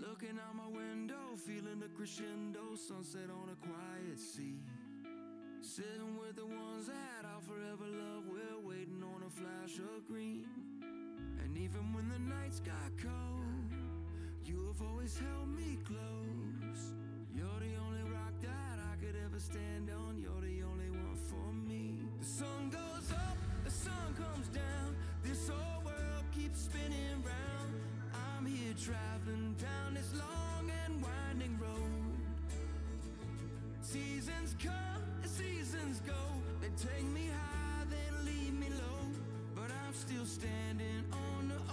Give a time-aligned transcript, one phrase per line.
[0.00, 4.58] Looking out my window, feeling the crescendo, sunset on a quiet sea.
[5.60, 10.46] Sitting with the ones that I'll forever love, we're waiting on a flash of green.
[11.42, 13.70] And even when the nights got cold,
[14.44, 16.92] you have always held me close.
[17.32, 21.52] You're the only rock that I could ever stand on, you're the only one for
[21.52, 22.00] me.
[22.18, 27.53] The sun goes up, the sun comes down, this old world keeps spinning round
[28.76, 32.16] you're traveling down this long and winding road.
[33.80, 36.14] Seasons come and seasons go.
[36.60, 39.08] They take me high, then leave me low.
[39.54, 41.63] But I'm still standing on the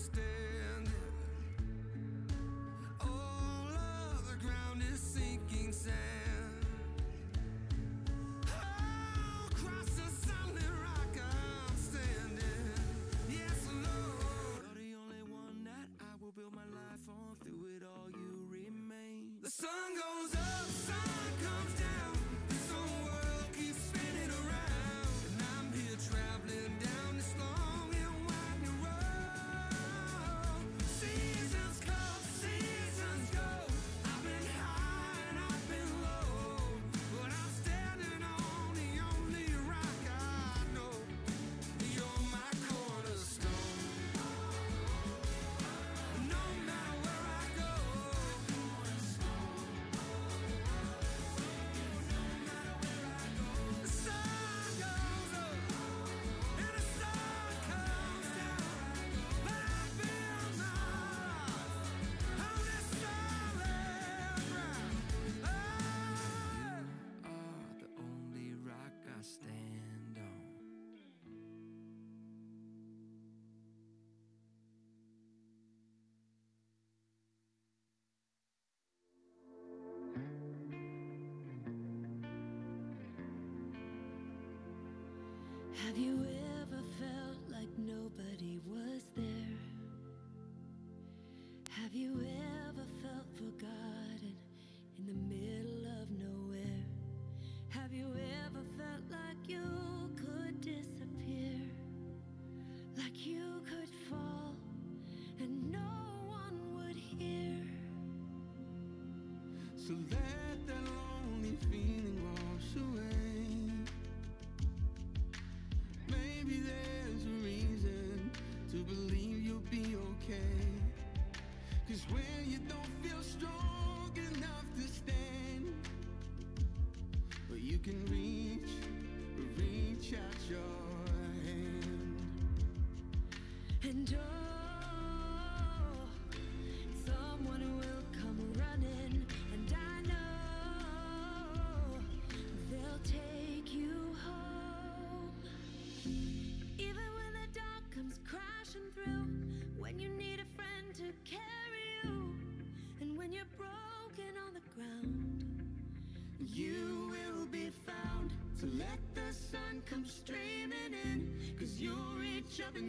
[0.00, 0.92] standing.
[3.00, 6.19] All of the ground is sinking sand.
[85.86, 86.26] Have you
[86.60, 89.58] ever felt like nobody was there?
[91.70, 92.20] Have you
[92.68, 94.36] ever felt forgotten
[94.98, 96.84] in the middle of nowhere?
[97.70, 101.60] Have you ever felt like you could disappear?
[102.96, 104.56] Like you could fall
[105.40, 105.78] and no
[106.26, 107.64] one would hear?
[109.76, 113.19] So let that lonely feeling wash away.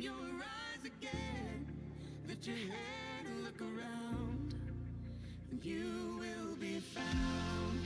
[0.02, 1.66] your eyes again.
[2.28, 4.56] Lift your head and look around,
[5.52, 7.80] and you will be found.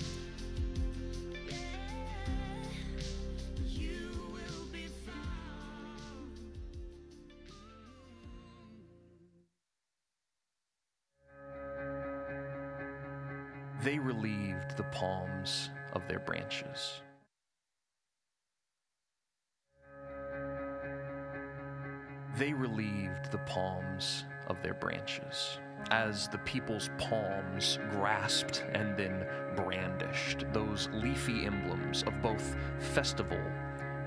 [13.84, 17.02] They relieved the palms of their branches.
[23.36, 25.60] The palms of their branches
[25.92, 29.26] as the people's palms grasped and then
[29.58, 33.42] brandished those leafy emblems of both festival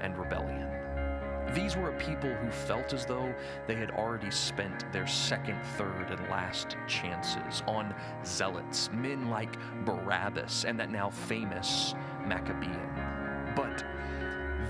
[0.00, 0.66] and rebellion.
[1.54, 3.34] These were a people who felt as though
[3.66, 10.64] they had already spent their second, third, and last chances on zealots, men like Barabbas
[10.64, 13.52] and that now famous Maccabean.
[13.54, 13.84] But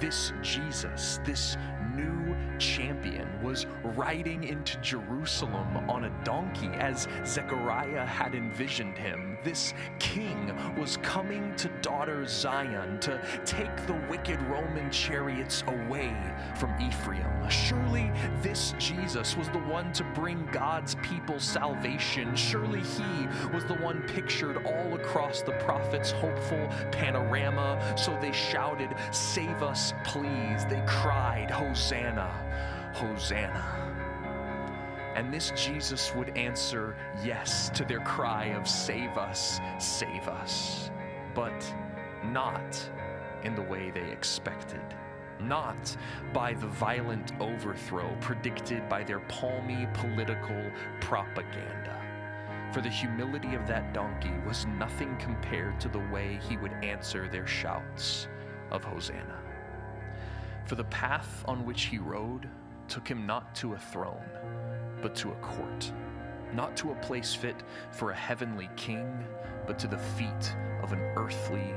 [0.00, 1.56] this Jesus, this
[1.94, 9.27] new champion, was riding into Jerusalem on a donkey as Zechariah had envisioned him.
[9.44, 16.14] This king was coming to daughter Zion to take the wicked Roman chariots away
[16.56, 17.48] from Ephraim.
[17.48, 18.10] Surely
[18.42, 22.34] this Jesus was the one to bring God's people salvation.
[22.34, 27.94] Surely he was the one pictured all across the prophet's hopeful panorama.
[27.96, 30.64] So they shouted, Save us, please.
[30.66, 32.28] They cried, Hosanna,
[32.94, 33.87] Hosanna.
[35.18, 36.94] And this Jesus would answer
[37.24, 40.92] yes to their cry of, Save us, save us.
[41.34, 41.74] But
[42.26, 42.88] not
[43.42, 44.94] in the way they expected.
[45.40, 45.96] Not
[46.32, 50.62] by the violent overthrow predicted by their palmy political
[51.00, 52.00] propaganda.
[52.72, 57.26] For the humility of that donkey was nothing compared to the way he would answer
[57.26, 58.28] their shouts
[58.70, 59.40] of Hosanna.
[60.66, 62.48] For the path on which he rode
[62.86, 64.24] took him not to a throne,
[65.00, 65.92] but to a court,
[66.52, 69.24] not to a place fit for a heavenly king,
[69.66, 71.74] but to the feet of an earthly.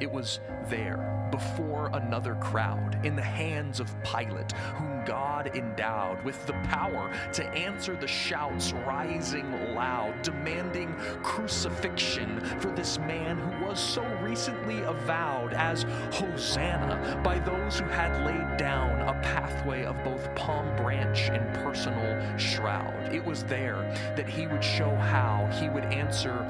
[0.00, 6.46] It was there, before another crowd, in the hands of Pilate, whom God endowed with
[6.46, 13.78] the power to answer the shouts rising loud, demanding crucifixion for this man who was
[13.78, 20.34] so recently avowed as Hosanna by those who had laid down a pathway of both
[20.34, 23.12] palm branch and personal shroud.
[23.12, 23.76] It was there
[24.16, 26.44] that he would show how he would answer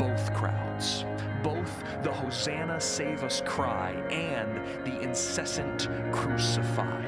[0.00, 1.04] both crowds
[1.42, 7.04] both the Hosanna save us cry and the incessant crucify.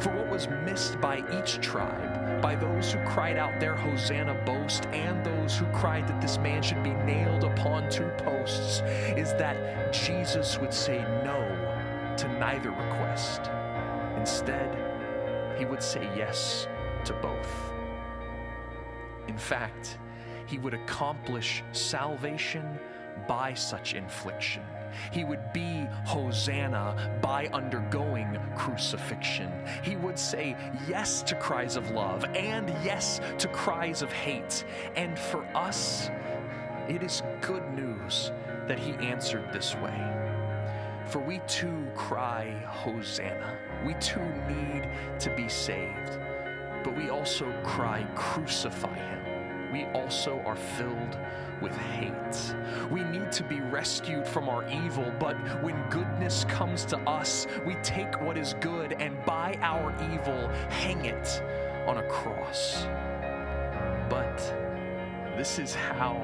[0.00, 4.86] For what was missed by each tribe, by those who cried out their Hosanna boast,
[4.86, 8.80] and those who cried that this man should be nailed upon two posts,
[9.16, 11.40] is that Jesus would say no
[12.16, 13.50] to neither request.
[14.16, 14.76] Instead,
[15.58, 16.68] he would say yes
[17.04, 17.72] to both.
[19.28, 19.98] In fact,
[20.46, 22.78] he would accomplish salvation
[23.26, 24.62] by such infliction.
[25.10, 29.50] He would be Hosanna by undergoing crucifixion.
[29.82, 30.56] He would say
[30.88, 34.64] yes to cries of love and yes to cries of hate.
[34.96, 36.10] And for us,
[36.88, 38.32] it is good news
[38.68, 40.22] that he answered this way.
[41.06, 43.58] For we too cry, Hosanna.
[43.84, 44.88] We too need
[45.20, 46.18] to be saved.
[46.84, 49.21] But we also cry, Crucify him.
[49.72, 51.16] We also are filled
[51.62, 52.54] with hate.
[52.90, 57.76] We need to be rescued from our evil, but when goodness comes to us, we
[57.76, 61.42] take what is good and by our evil hang it
[61.86, 62.84] on a cross.
[64.10, 64.38] But
[65.36, 66.16] this is how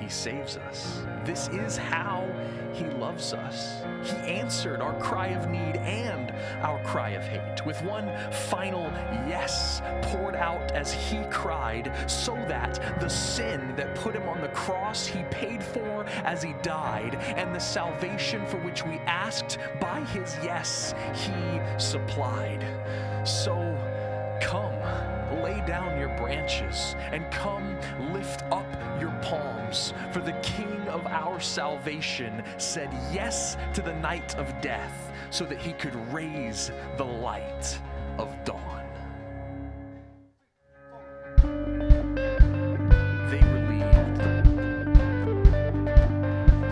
[0.00, 1.02] he saves us.
[1.24, 2.28] This is how
[2.72, 3.82] He loves us.
[4.04, 8.84] He answered our cry of need and our cry of hate with one final
[9.26, 14.48] yes poured out as He cried, so that the sin that put Him on the
[14.48, 20.00] cross He paid for as He died, and the salvation for which we asked by
[20.04, 22.64] His yes He supplied.
[23.26, 23.56] So
[24.40, 24.74] come
[25.46, 27.78] lay down your branches and come
[28.12, 28.66] lift up
[29.00, 29.94] your palms.
[30.12, 35.58] For the King of our salvation said yes to the night of death so that
[35.58, 37.78] he could raise the light
[38.18, 38.82] of dawn.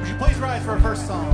[0.00, 1.33] Would you please rise for our first song?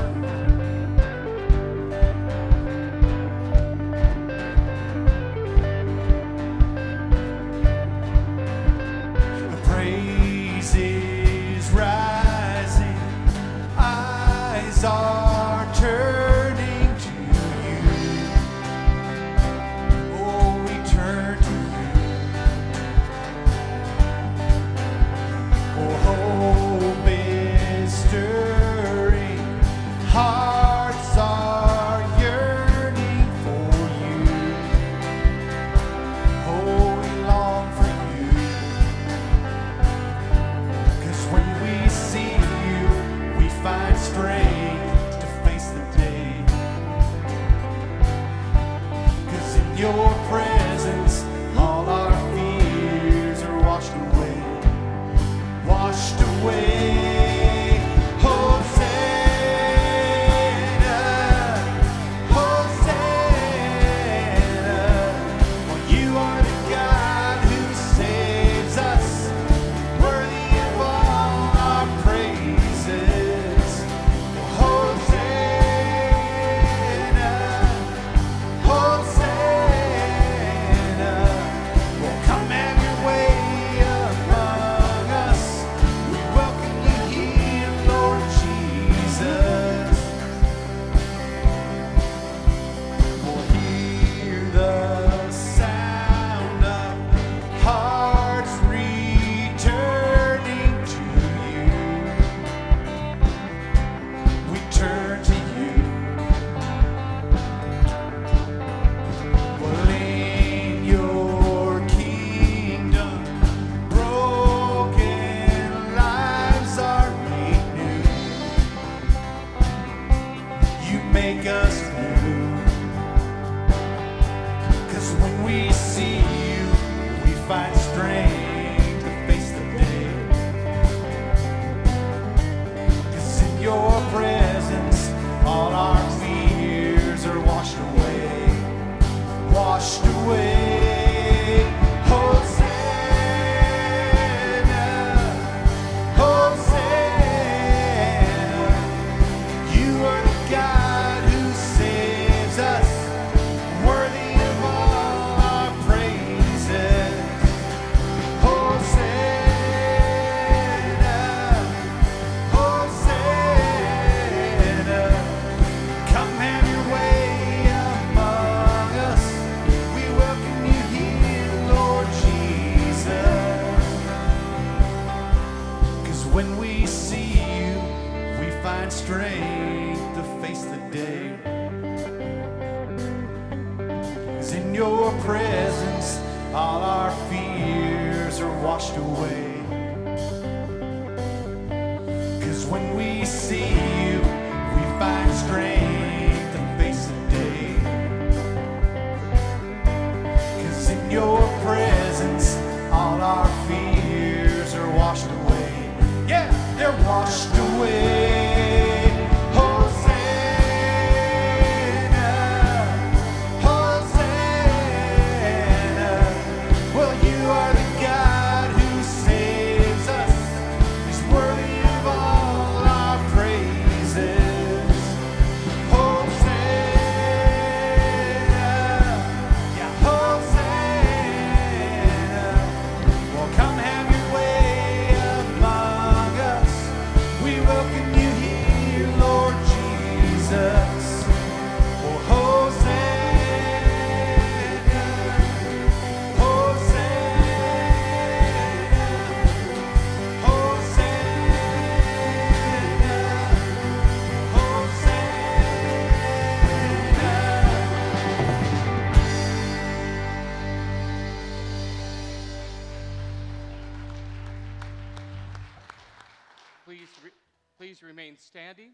[268.21, 268.91] Remain standing.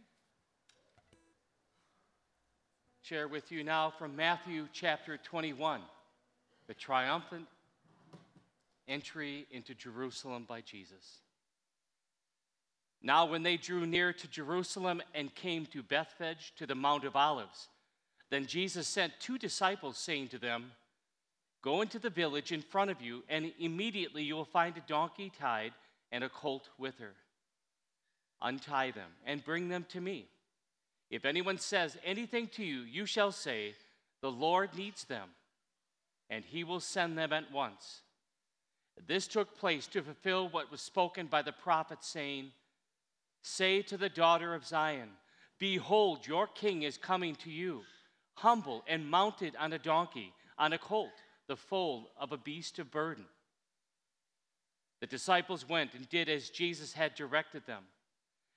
[3.02, 5.80] Share with you now from Matthew chapter 21,
[6.68, 7.46] the triumphant
[8.86, 11.22] entry into Jerusalem by Jesus.
[13.02, 17.16] Now, when they drew near to Jerusalem and came to Bethphage to the Mount of
[17.16, 17.66] Olives,
[18.30, 20.70] then Jesus sent two disciples, saying to them,
[21.62, 25.32] Go into the village in front of you, and immediately you will find a donkey
[25.36, 25.72] tied
[26.12, 27.14] and a colt with her
[28.42, 30.28] untie them and bring them to me.
[31.10, 33.74] If anyone says anything to you, you shall say,
[34.20, 35.28] The Lord needs them,
[36.28, 38.02] and he will send them at once.
[39.06, 42.52] This took place to fulfill what was spoken by the prophet, saying,
[43.42, 45.10] Say to the daughter of Zion,
[45.58, 47.82] Behold, your king is coming to you,
[48.34, 51.12] humble and mounted on a donkey, on a colt,
[51.46, 53.26] the foal of a beast of burden.
[55.00, 57.84] The disciples went and did as Jesus had directed them.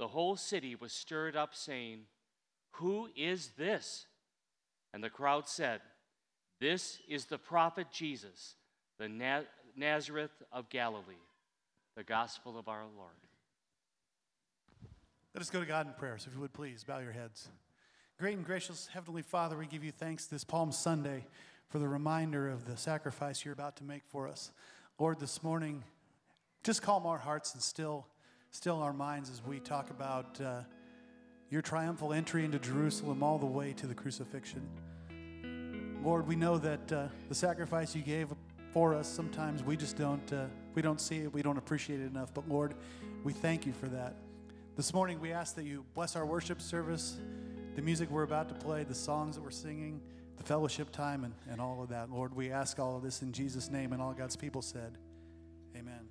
[0.00, 2.04] the whole city was stirred up, saying,
[2.76, 4.06] Who is this?
[4.94, 5.82] And the crowd said,
[6.58, 8.54] This is the prophet Jesus,
[8.98, 9.42] the Na-
[9.76, 11.20] Nazareth of Galilee,
[11.98, 13.12] the gospel of our Lord.
[15.34, 16.16] Let us go to God in prayer.
[16.16, 17.50] So, if you would please bow your heads.
[18.18, 21.26] Great and gracious Heavenly Father, we give you thanks this Palm Sunday
[21.68, 24.50] for the reminder of the sacrifice you're about to make for us.
[24.98, 25.84] Lord, this morning,
[26.64, 28.06] just calm our hearts and still,
[28.50, 30.62] still our minds as we talk about uh,
[31.50, 34.68] your triumphal entry into Jerusalem all the way to the crucifixion.
[36.02, 38.28] Lord, we know that uh, the sacrifice you gave
[38.72, 42.06] for us, sometimes we just don't, uh, we don't see it, we don't appreciate it
[42.06, 42.32] enough.
[42.34, 42.74] But Lord,
[43.22, 44.16] we thank you for that.
[44.76, 47.18] This morning, we ask that you bless our worship service,
[47.76, 50.00] the music we're about to play, the songs that we're singing,
[50.38, 52.10] the fellowship time, and, and all of that.
[52.10, 54.96] Lord, we ask all of this in Jesus' name, and all God's people said,
[55.76, 56.09] Amen.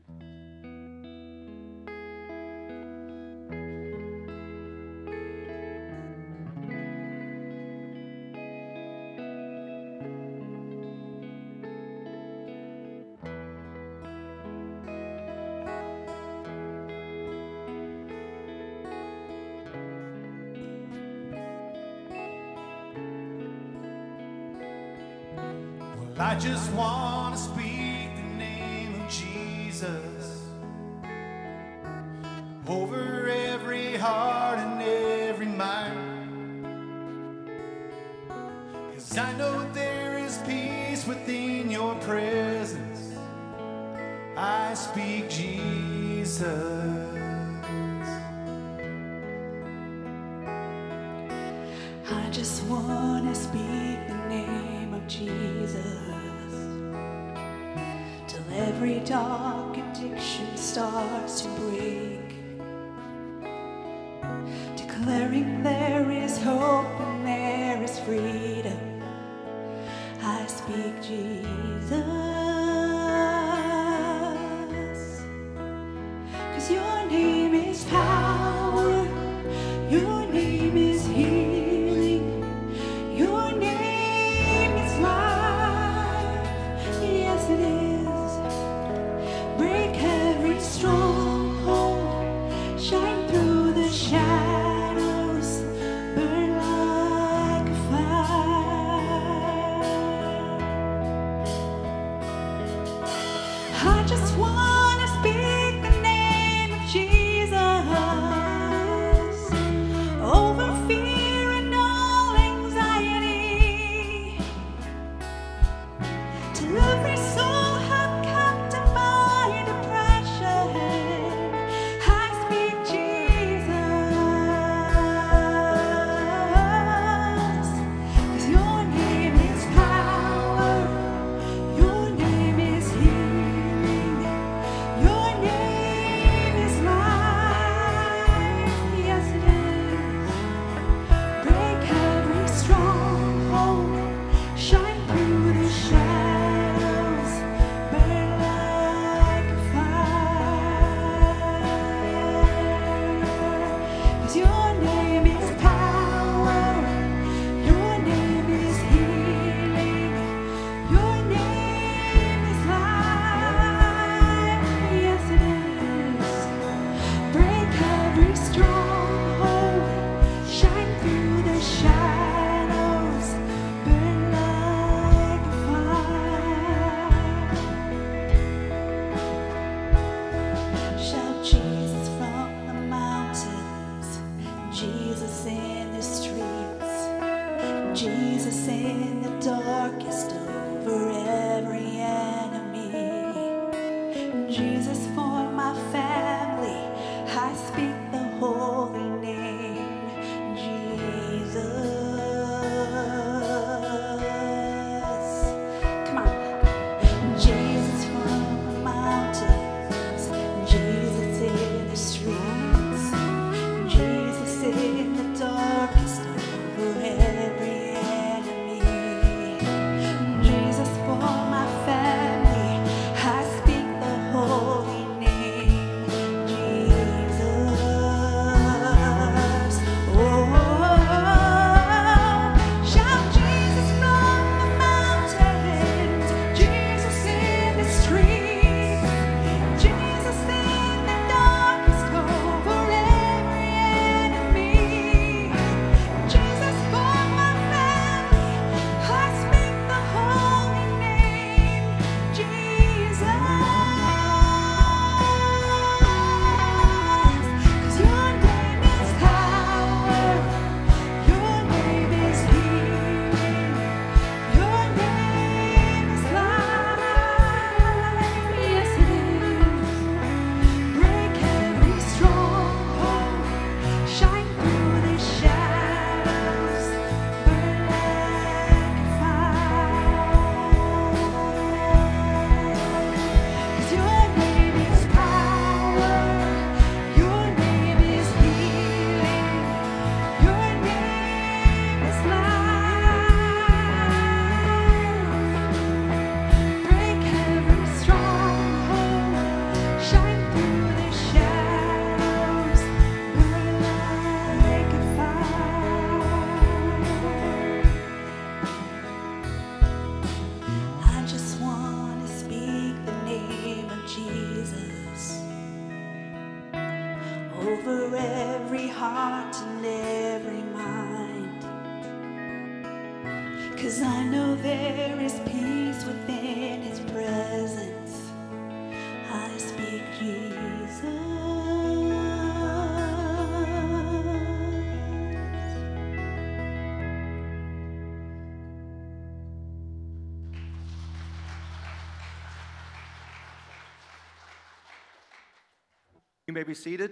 [346.60, 347.12] may be seated.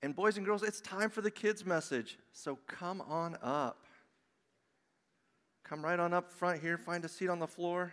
[0.00, 2.18] And boys and girls, it's time for the kids' message.
[2.32, 3.78] So come on up.
[5.64, 7.92] Come right on up front here, find a seat on the floor.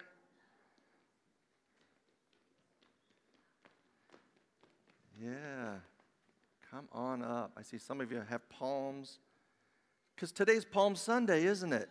[5.20, 5.78] Yeah,
[6.70, 7.54] come on up.
[7.58, 9.18] I see some of you have palms.
[10.16, 11.90] Because today's Palm Sunday, isn't it?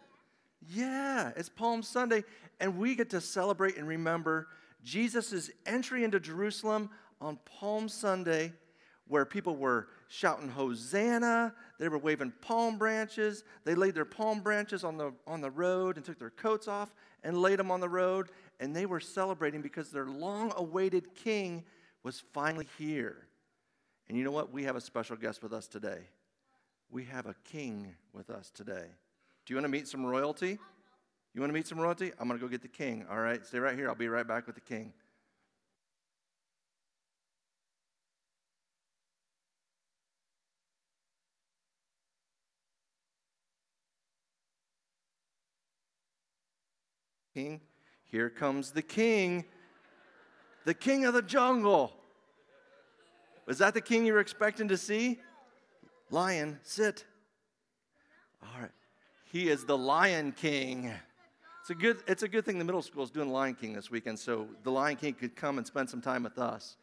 [0.68, 2.22] Yeah, it's Palm Sunday,
[2.60, 4.46] and we get to celebrate and remember
[4.84, 8.52] Jesus' entry into Jerusalem on Palm Sunday
[9.10, 11.52] where people were shouting Hosanna.
[11.78, 13.42] They were waving palm branches.
[13.64, 16.94] They laid their palm branches on the, on the road and took their coats off
[17.24, 18.28] and laid them on the road.
[18.60, 21.64] And they were celebrating because their long awaited king
[22.04, 23.26] was finally here.
[24.08, 24.52] And you know what?
[24.52, 26.00] We have a special guest with us today.
[26.88, 28.86] We have a king with us today.
[29.44, 30.58] Do you want to meet some royalty?
[31.34, 32.12] You want to meet some royalty?
[32.18, 33.06] I'm going to go get the king.
[33.10, 33.88] All right, stay right here.
[33.88, 34.92] I'll be right back with the king.
[48.06, 49.44] Here comes the king,
[50.64, 51.92] the king of the jungle.
[53.46, 55.18] Was that the king you were expecting to see?
[56.10, 57.04] Lion, sit.
[58.42, 58.70] All right.
[59.32, 60.92] He is the Lion King.
[61.60, 63.90] It's a good, it's a good thing the middle school is doing Lion King this
[63.90, 66.76] weekend, so the Lion King could come and spend some time with us.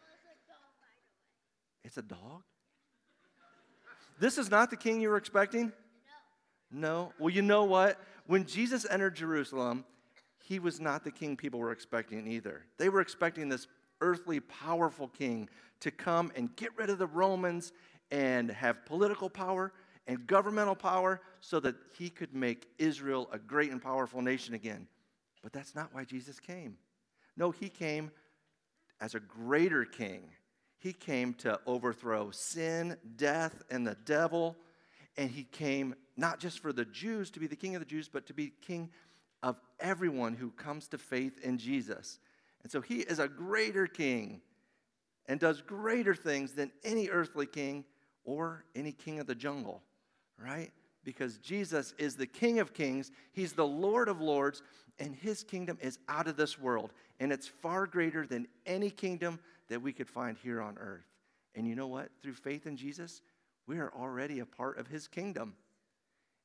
[1.84, 2.44] It's a dog?
[4.20, 5.72] This is not the king you were expecting?
[6.72, 7.14] No.
[7.20, 8.00] Well, you know what?
[8.26, 9.86] When Jesus entered Jerusalem,
[10.48, 12.64] he was not the king people were expecting either.
[12.78, 13.68] They were expecting this
[14.00, 15.50] earthly, powerful king
[15.82, 17.74] to come and get rid of the Romans
[18.12, 19.74] and have political power
[20.08, 24.88] and governmental power so that he could make Israel a great and powerful nation again.
[25.44, 26.78] But that's not why Jesus came.
[27.36, 28.10] No, he came
[29.02, 30.30] as a greater king.
[30.80, 34.56] He came to overthrow sin, death, and the devil.
[35.18, 38.08] And he came not just for the Jews to be the king of the Jews,
[38.08, 38.92] but to be king
[39.44, 42.20] of everyone who comes to faith in Jesus.
[42.64, 44.42] And so he is a greater king
[45.28, 47.86] and does greater things than any earthly king
[48.24, 49.84] or any king of the jungle
[50.44, 50.72] right?
[51.04, 54.62] Because Jesus is the King of Kings, He's the Lord of Lords,
[55.00, 56.92] and His kingdom is out of this world.
[57.20, 61.06] And it's far greater than any kingdom that we could find here on earth.
[61.56, 62.10] And you know what?
[62.22, 63.22] Through faith in Jesus,
[63.68, 65.56] we are already a part of His kingdom.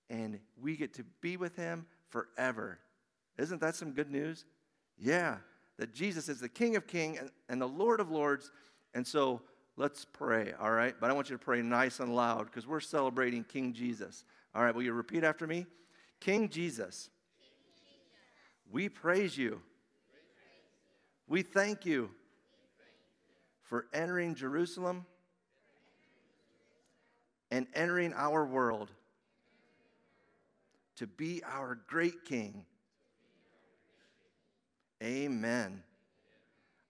[0.08, 2.78] And we get to be with Him forever.
[3.36, 4.44] Isn't that some good news?
[4.96, 5.38] Yeah,
[5.78, 8.52] that Jesus is the King of Kings and the Lord of Lords.
[8.94, 9.42] And so
[9.76, 10.94] Let's pray, all right?
[11.00, 14.24] But I want you to pray nice and loud because we're celebrating King Jesus.
[14.54, 15.66] All right, will you repeat after me?
[16.20, 17.08] King Jesus,
[18.70, 19.62] we praise you.
[21.26, 22.10] We thank you
[23.62, 25.06] for entering Jerusalem
[27.50, 28.90] and entering our world
[30.96, 32.64] to be our great King.
[35.02, 35.82] Amen.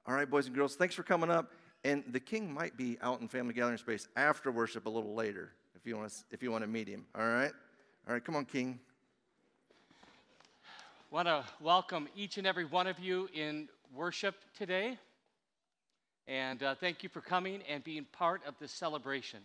[0.07, 1.53] All right, boys and girls, thanks for coming up.
[1.85, 5.53] And the king might be out in family gathering space after worship a little later
[5.75, 7.07] if you want to, if you want to meet him.
[7.15, 7.53] All right?
[8.07, 8.79] All right, come on, king.
[11.11, 14.99] want to welcome each and every one of you in worship today.
[16.29, 19.41] And uh, thank you for coming and being part of this celebration.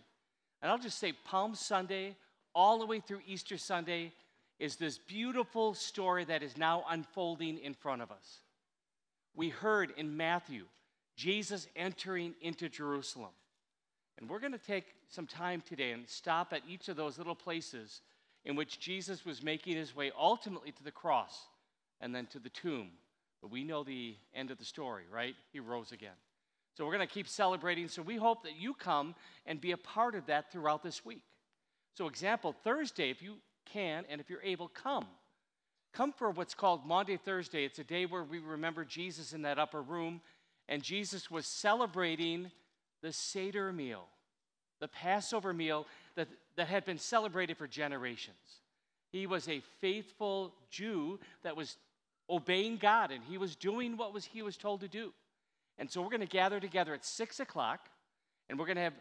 [0.62, 2.16] And I'll just say, Palm Sunday,
[2.54, 4.12] all the way through Easter Sunday,
[4.58, 8.40] is this beautiful story that is now unfolding in front of us.
[9.34, 10.64] We heard in Matthew
[11.16, 13.30] Jesus entering into Jerusalem.
[14.18, 17.34] And we're going to take some time today and stop at each of those little
[17.34, 18.02] places
[18.44, 21.46] in which Jesus was making his way ultimately to the cross
[22.00, 22.90] and then to the tomb.
[23.40, 25.34] But we know the end of the story, right?
[25.52, 26.16] He rose again.
[26.76, 27.88] So we're going to keep celebrating.
[27.88, 29.14] So we hope that you come
[29.46, 31.22] and be a part of that throughout this week.
[31.96, 33.34] So, example, Thursday, if you
[33.72, 35.06] can and if you're able, come.
[35.92, 37.64] Come for what's called Maundy Thursday.
[37.64, 40.20] It's a day where we remember Jesus in that upper room
[40.68, 42.50] and Jesus was celebrating
[43.02, 44.06] the Seder meal,
[44.80, 48.36] the Passover meal that, that had been celebrated for generations.
[49.10, 51.76] He was a faithful Jew that was
[52.28, 55.12] obeying God, and he was doing what was, he was told to do.
[55.78, 57.88] And so we're going to gather together at 6 o'clock,
[58.48, 58.94] and we're going to have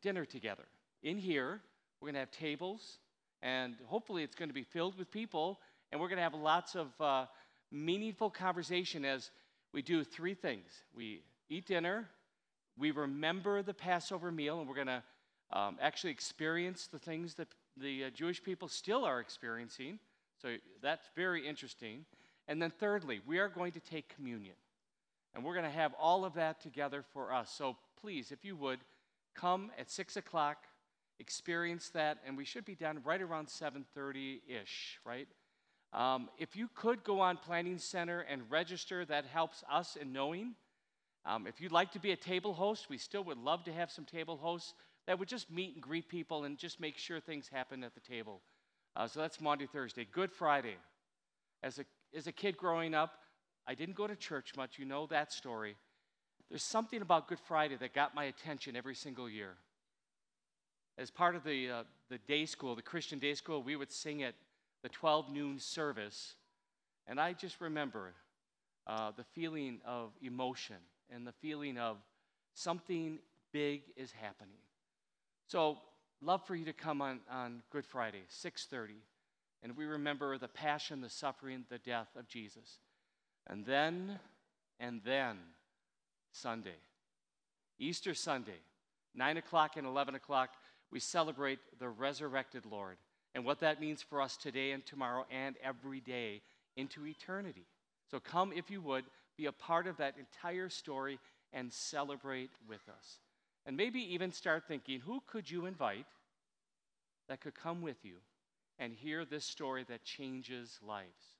[0.00, 0.64] dinner together.
[1.02, 1.60] In here,
[2.00, 2.98] we're going to have tables,
[3.42, 6.74] and hopefully it's going to be filled with people, and we're going to have lots
[6.74, 7.26] of uh,
[7.70, 9.30] meaningful conversation as
[9.72, 12.08] we do three things we eat dinner,
[12.78, 15.02] we remember the Passover meal, and we're going to
[15.52, 19.98] um, actually experience the things that the uh, Jewish people still are experiencing.
[20.40, 22.04] So that's very interesting.
[22.48, 24.54] And then, thirdly, we are going to take communion.
[25.34, 27.50] And we're going to have all of that together for us.
[27.50, 28.80] So please, if you would,
[29.34, 30.64] come at 6 o'clock,
[31.20, 35.28] experience that, and we should be done right around 7.30-ish, right?
[35.92, 40.54] Um, if you could go on Planning Center and register, that helps us in knowing.
[41.24, 43.90] Um, if you'd like to be a table host, we still would love to have
[43.90, 44.74] some table hosts
[45.06, 48.00] that would just meet and greet people and just make sure things happen at the
[48.00, 48.40] table.
[48.96, 50.06] Uh, so that's Maundy, Thursday.
[50.10, 50.76] Good Friday.
[51.62, 51.84] As a,
[52.16, 53.12] as a kid growing up,
[53.66, 54.78] I didn't go to church much.
[54.78, 55.76] You know that story.
[56.48, 59.56] There's something about Good Friday that got my attention every single year.
[60.98, 64.22] As part of the, uh, the day school, the Christian day school, we would sing
[64.22, 64.34] at
[64.82, 66.34] the 12 noon service.
[67.06, 68.14] And I just remember
[68.86, 70.76] uh, the feeling of emotion
[71.10, 71.96] and the feeling of
[72.54, 73.18] something
[73.52, 74.58] big is happening.
[75.46, 75.78] So,
[76.22, 78.94] love for you to come on, on Good Friday, 6:30,
[79.62, 82.78] and we remember the passion, the suffering, the death of Jesus.
[83.46, 84.18] And then,
[84.78, 85.38] and then,
[86.32, 86.78] Sunday,
[87.78, 88.60] Easter Sunday,
[89.14, 90.50] 9 o'clock and 11 o'clock,
[90.90, 92.96] we celebrate the resurrected Lord
[93.34, 96.42] and what that means for us today and tomorrow and every day
[96.76, 97.66] into eternity.
[98.10, 99.04] So come, if you would,
[99.36, 101.18] be a part of that entire story
[101.52, 103.18] and celebrate with us.
[103.66, 106.06] And maybe even start thinking who could you invite
[107.28, 108.16] that could come with you
[108.78, 111.36] and hear this story that changes lives?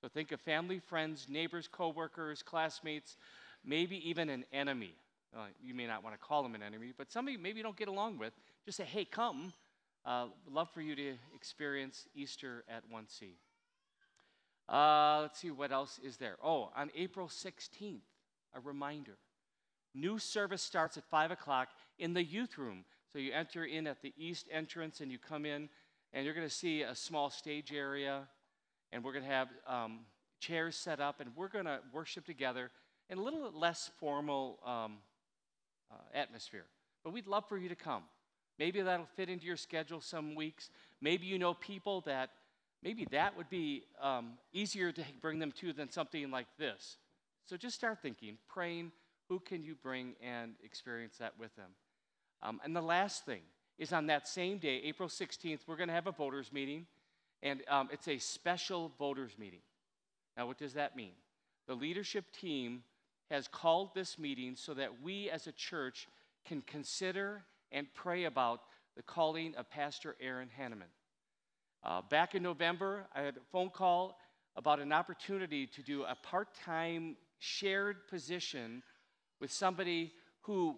[0.00, 3.16] So think of family, friends, neighbors, coworkers, classmates,
[3.64, 4.94] maybe even an enemy.
[5.36, 7.76] Uh, you may not want to call them an enemy, but somebody maybe you don't
[7.76, 8.32] get along with.
[8.70, 9.52] Just say, hey, come.
[10.06, 13.32] Uh, love for you to experience Easter at 1C.
[14.68, 16.36] Uh, let's see, what else is there?
[16.40, 17.98] Oh, on April 16th,
[18.54, 19.18] a reminder.
[19.92, 22.84] New service starts at 5 o'clock in the youth room.
[23.12, 25.68] So you enter in at the east entrance and you come in,
[26.12, 28.28] and you're going to see a small stage area,
[28.92, 30.02] and we're going to have um,
[30.38, 32.70] chairs set up, and we're going to worship together
[33.08, 34.98] in a little less formal um,
[35.90, 36.66] uh, atmosphere.
[37.02, 38.04] But we'd love for you to come.
[38.60, 40.68] Maybe that'll fit into your schedule some weeks.
[41.00, 42.28] Maybe you know people that
[42.82, 46.98] maybe that would be um, easier to bring them to than something like this.
[47.46, 48.92] So just start thinking, praying,
[49.30, 51.70] who can you bring and experience that with them?
[52.42, 53.40] Um, and the last thing
[53.78, 56.86] is on that same day, April 16th, we're going to have a voters meeting,
[57.42, 59.62] and um, it's a special voters meeting.
[60.36, 61.12] Now, what does that mean?
[61.66, 62.82] The leadership team
[63.30, 66.08] has called this meeting so that we as a church
[66.44, 67.42] can consider
[67.72, 68.60] and pray about
[68.96, 70.90] the calling of Pastor Aaron Hanneman.
[71.82, 74.18] Uh, back in November, I had a phone call
[74.56, 78.82] about an opportunity to do a part time shared position
[79.40, 80.76] with somebody who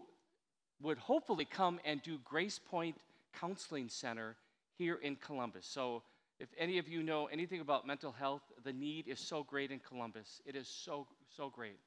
[0.81, 2.96] would hopefully come and do Grace Point
[3.38, 4.37] Counseling Center
[4.76, 5.66] here in Columbus.
[5.66, 6.02] So,
[6.38, 9.78] if any of you know anything about mental health, the need is so great in
[9.78, 10.40] Columbus.
[10.44, 11.78] It is so, so great.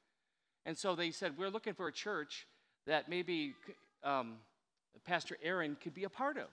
[0.64, 2.46] And so they said, We're looking for a church
[2.86, 3.54] that maybe
[4.02, 4.36] um,
[5.04, 6.48] Pastor Aaron could be a part of.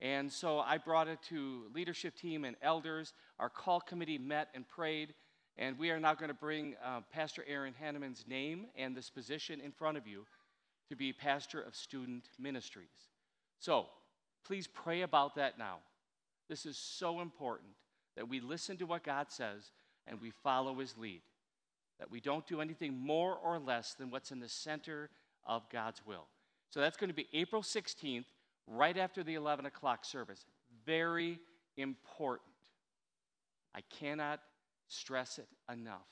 [0.00, 3.12] And so I brought it to leadership team and elders.
[3.38, 5.14] Our call committee met and prayed.
[5.56, 9.60] And we are now going to bring uh, Pastor Aaron Hanneman's name and this position
[9.60, 10.24] in front of you
[10.88, 13.10] to be pastor of student ministries.
[13.60, 13.86] So
[14.44, 15.78] please pray about that now.
[16.48, 17.70] This is so important
[18.16, 19.70] that we listen to what God says
[20.06, 21.22] and we follow his lead,
[21.98, 25.10] that we don't do anything more or less than what's in the center
[25.46, 26.26] of God's will.
[26.72, 28.24] So that's going to be April 16th,
[28.66, 30.46] right after the 11 o'clock service.
[30.86, 31.38] Very
[31.76, 32.48] important.
[33.74, 34.40] I cannot
[34.88, 36.06] stress it enough.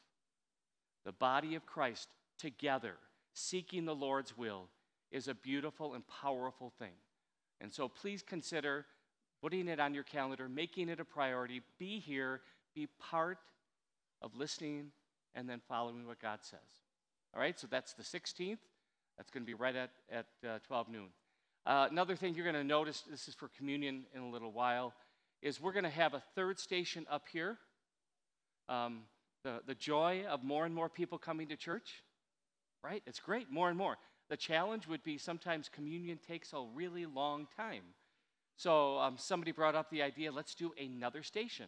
[1.05, 2.97] The body of Christ together,
[3.33, 4.69] seeking the Lord's will,
[5.11, 6.93] is a beautiful and powerful thing.
[7.63, 8.85] And so please consider
[9.41, 11.63] putting it on your calendar, making it a priority.
[11.79, 12.43] Be here,
[12.75, 13.39] be part
[14.21, 14.93] of listening
[15.35, 16.61] and then following what God says.
[17.35, 18.59] All right, so that's the 16th.
[19.21, 21.09] That's going to be right at, at uh, 12 noon.
[21.67, 24.95] Uh, another thing you're going to notice, this is for communion in a little while,
[25.43, 27.59] is we're going to have a third station up here
[28.71, 29.03] um,
[29.45, 32.03] the, the joy of more and more people coming to church,
[32.83, 33.03] right?
[33.07, 33.99] It's great, more and more.
[34.31, 37.83] The challenge would be sometimes communion takes a really long time.
[38.57, 41.67] So um, somebody brought up the idea let's do another station.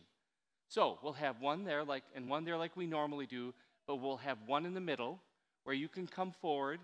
[0.68, 3.52] So we'll have one there, like, and one there like we normally do,
[3.86, 5.20] but we'll have one in the middle
[5.64, 6.80] where you can come forward,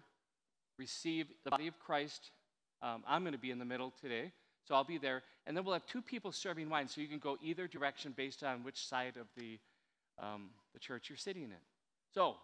[0.79, 2.31] receive the body of Christ.
[2.83, 4.33] Um, I'm going to be in the middle today,
[4.65, 5.23] so I'll be there.
[5.47, 8.43] And then we'll have two people serving wine, so you can go either direction based
[8.45, 9.59] on which side of the
[10.21, 11.53] um, the church you're sitting in.
[12.13, 12.37] So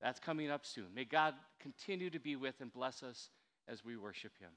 [0.00, 0.86] that's coming up soon.
[0.94, 3.30] May God continue to be with and bless us
[3.68, 4.50] as we worship Him.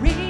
[0.00, 0.21] With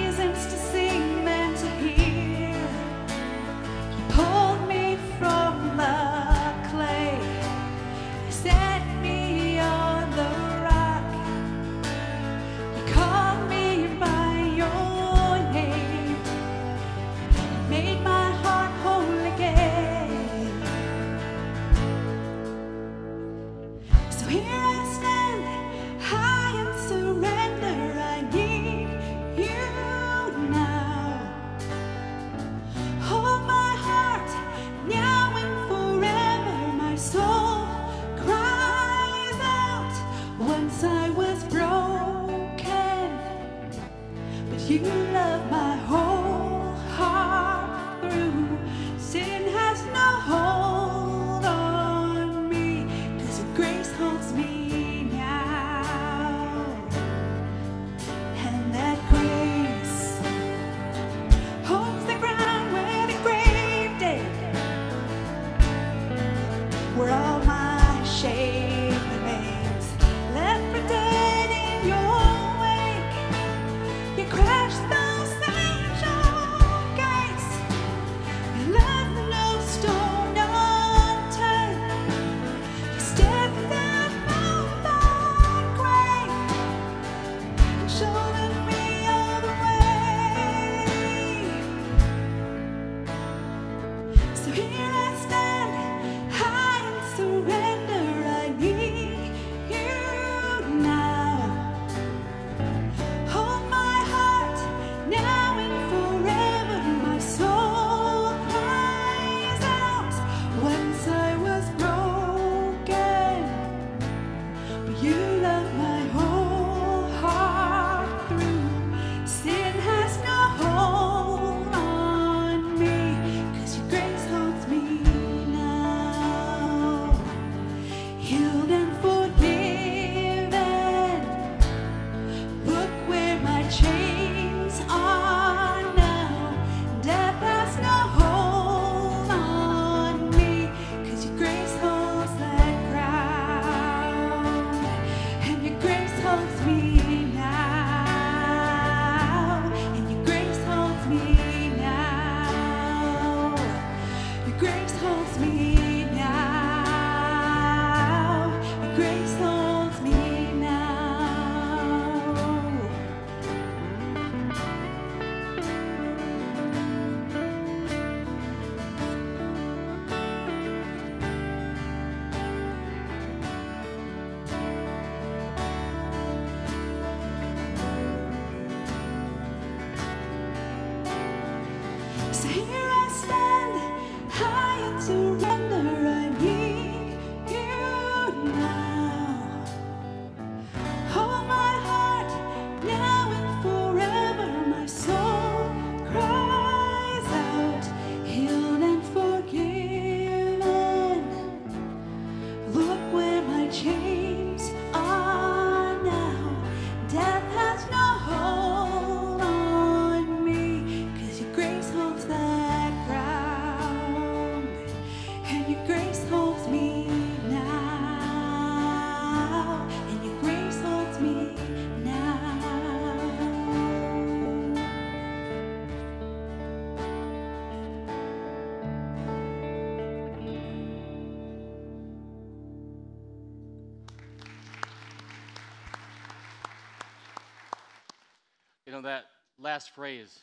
[239.63, 240.41] last phrase,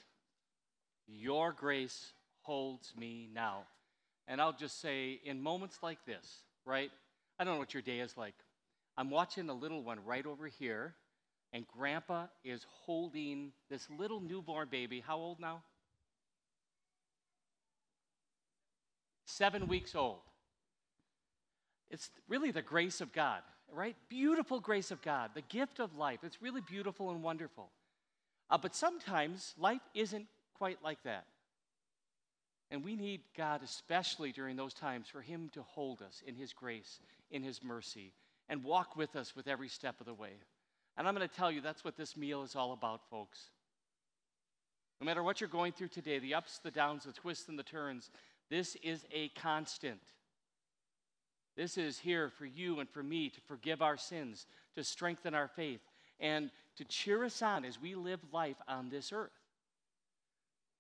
[1.08, 3.64] your grace holds me now.
[4.28, 6.92] And I'll just say, in moments like this, right?
[7.38, 8.36] I don't know what your day is like.
[8.98, 10.94] I'm watching a little one right over here,
[11.52, 15.04] and grandpa is holding this little newborn baby.
[15.06, 15.64] How old now?
[19.26, 20.20] Seven weeks old.
[21.90, 23.42] It's really the grace of God,
[23.72, 23.96] right?
[24.10, 26.20] Beautiful grace of God, the gift of life.
[26.24, 27.70] It's really beautiful and wonderful.
[28.50, 30.28] Uh, but sometimes life isn't
[30.58, 31.26] quite like that.
[32.72, 36.54] And we need God, especially during those times, for Him to hold us in His
[36.54, 37.00] grace,
[37.32, 38.14] in His mercy,
[38.48, 40.34] and walk with us with every step of the way.
[40.98, 43.50] And I'm going to tell you that's what this meal is all about, folks.
[45.02, 47.64] No matter what you're going through today, the ups, the downs, the twists, and the
[47.64, 48.12] turns,
[48.50, 50.02] this is a constant.
[51.56, 54.46] This is here for you and for me to forgive our sins,
[54.76, 55.82] to strengthen our faith,
[56.20, 59.32] and to cheer us on as we live life on this earth.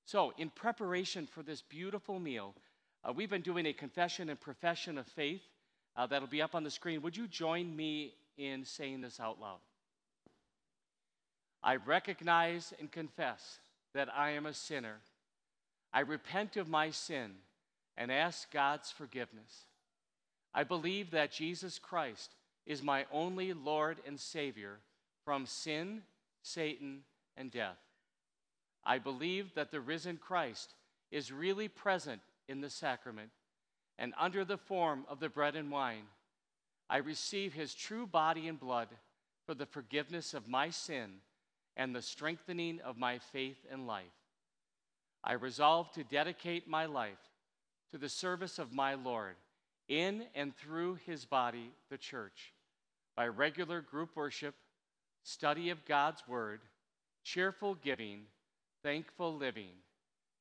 [0.06, 2.56] So, in preparation for this beautiful meal,
[3.04, 5.42] uh, we've been doing a confession and profession of faith
[5.96, 7.02] uh, that'll be up on the screen.
[7.02, 9.60] Would you join me in saying this out loud?
[11.62, 13.60] I recognize and confess
[13.94, 14.96] that I am a sinner.
[15.94, 17.32] I repent of my sin
[17.98, 19.66] and ask God's forgiveness.
[20.54, 22.32] I believe that Jesus Christ
[22.66, 24.80] is my only Lord and Savior
[25.30, 26.02] from sin,
[26.42, 27.02] Satan,
[27.38, 27.78] and death.
[28.84, 30.74] I believe that the risen Christ
[31.12, 33.30] is really present in the sacrament,
[34.00, 36.06] and under the form of the bread and wine,
[36.90, 38.88] I receive his true body and blood
[39.46, 41.18] for the forgiveness of my sin
[41.78, 44.06] and the strengthening of my faith and life.
[45.24, 47.22] I resolve to dedicate my life
[47.92, 49.36] to the service of my Lord
[49.88, 52.52] in and through his body, the church,
[53.16, 54.56] by regular group worship,
[55.24, 56.62] study of God's word,
[57.24, 58.22] cheerful giving,
[58.84, 59.72] thankful living,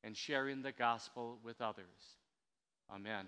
[0.05, 2.17] and sharing the gospel with others.
[2.93, 3.27] Amen.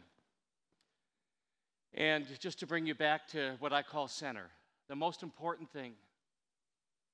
[1.95, 4.47] And just to bring you back to what I call center,
[4.89, 5.93] the most important thing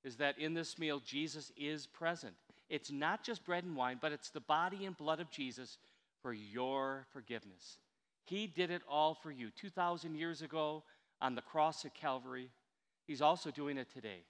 [0.04, 2.34] is that in this meal, Jesus is present.
[2.68, 5.78] It's not just bread and wine, but it's the body and blood of Jesus
[6.20, 7.78] for your forgiveness.
[8.24, 10.82] He did it all for you 2,000 years ago
[11.20, 12.50] on the cross at Calvary.
[13.06, 14.24] He's also doing it today.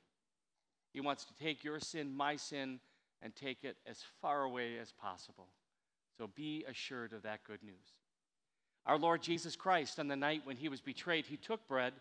[0.92, 2.80] He wants to take your sin, my sin,
[3.22, 5.48] and take it as far away as possible.
[6.16, 7.94] So be assured of that good news.
[8.86, 11.92] Our Lord Jesus Christ, on the night when he was betrayed, he took bread,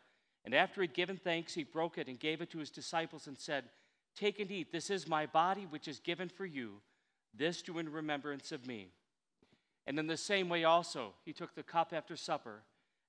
[0.43, 3.37] and after he'd given thanks, he broke it and gave it to his disciples and
[3.37, 3.65] said,
[4.15, 4.71] Take and eat.
[4.71, 6.75] This is my body, which is given for you.
[7.33, 8.89] This do in remembrance of me.
[9.87, 12.61] And in the same way, also, he took the cup after supper,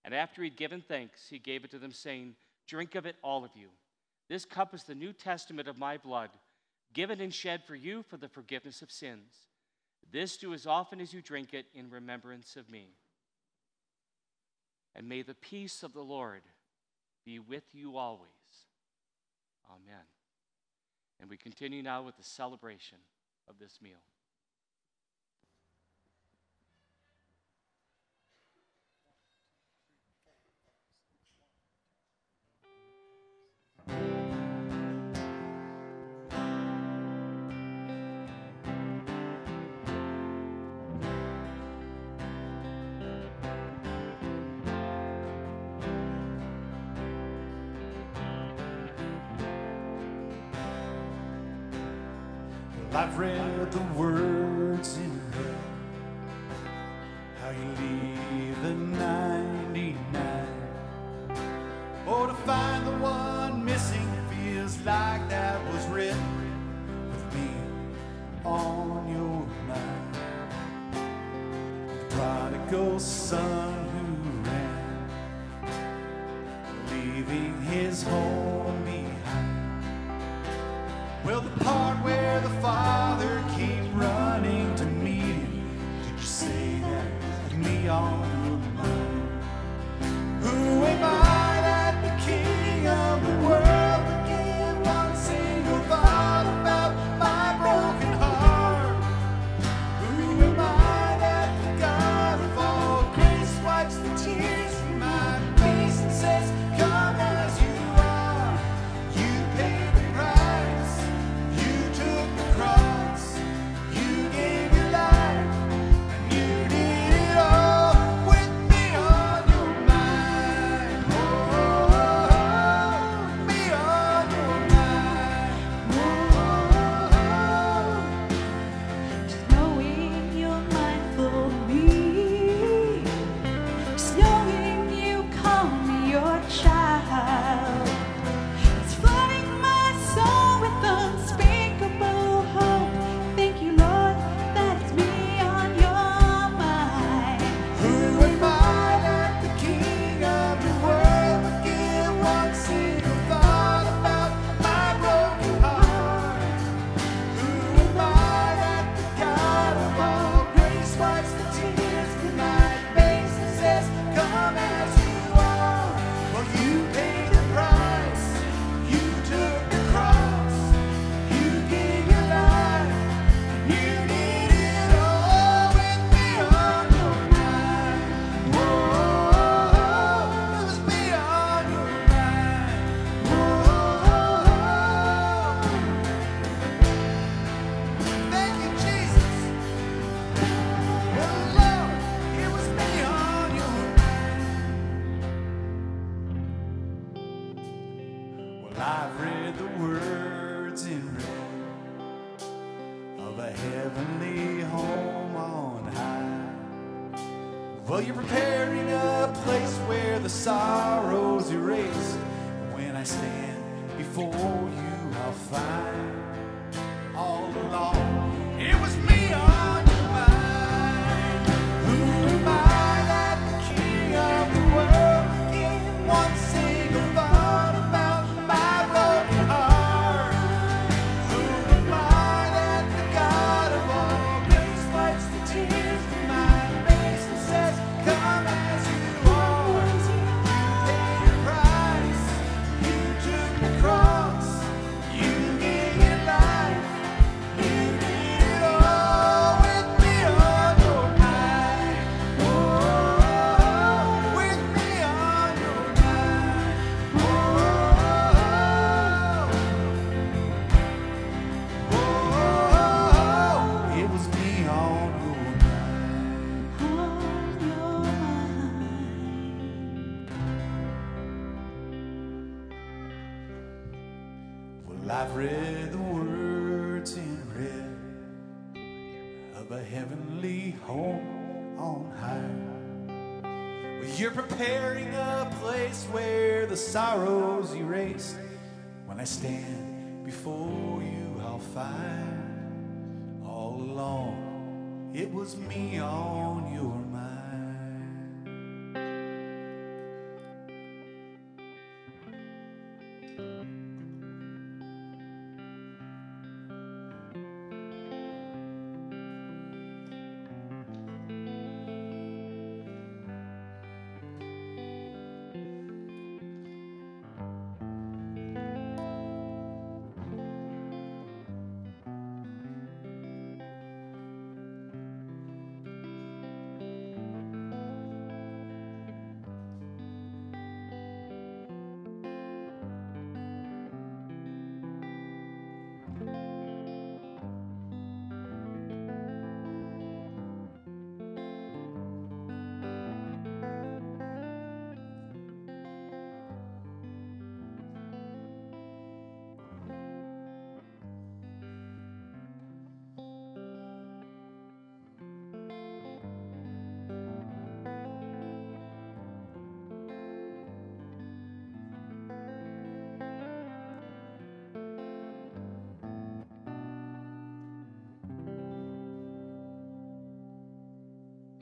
[0.04, 2.34] and after he'd given thanks, he gave it to them, saying,
[2.66, 3.68] Drink of it, all of you.
[4.28, 6.30] This cup is the New Testament of my blood,
[6.92, 9.32] given and shed for you for the forgiveness of sins.
[10.10, 12.88] This do as often as you drink it in remembrance of me.
[14.94, 16.42] And may the peace of the Lord
[17.24, 18.30] be with you always.
[19.70, 20.04] Amen.
[21.20, 22.98] And we continue now with the celebration
[23.48, 24.02] of this meal.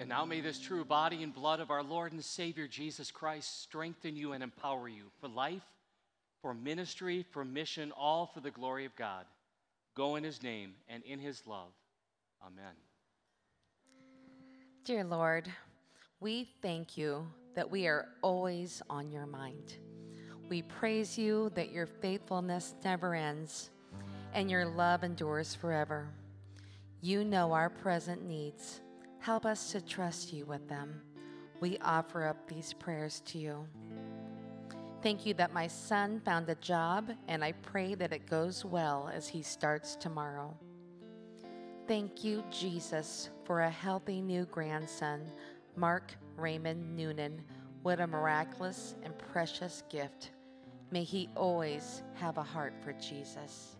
[0.05, 3.63] And now may this true body and blood of our Lord and Savior Jesus Christ
[3.63, 5.65] strengthen you and empower you for life,
[6.43, 9.25] for ministry, for mission, all for the glory of God.
[9.97, 11.73] Go in his name and in his love.
[12.47, 12.75] Amen.
[14.85, 15.49] Dear Lord,
[16.21, 19.79] we thank you that we are always on your mind.
[20.51, 23.71] We praise you that your faithfulness never ends
[24.35, 26.11] and your love endures forever.
[27.01, 28.83] You know our present needs.
[29.25, 31.01] Help us to trust you with them.
[31.59, 33.67] We offer up these prayers to you.
[35.03, 39.11] Thank you that my son found a job, and I pray that it goes well
[39.15, 40.55] as he starts tomorrow.
[41.89, 45.23] Thank you, Jesus, for a healthy new grandson,
[45.75, 47.41] Mark Raymond Noonan.
[47.81, 50.33] What a miraculous and precious gift.
[50.91, 53.77] May he always have a heart for Jesus.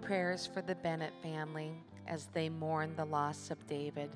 [0.00, 1.74] Prayers for the Bennett family
[2.06, 4.08] as they mourn the loss of David.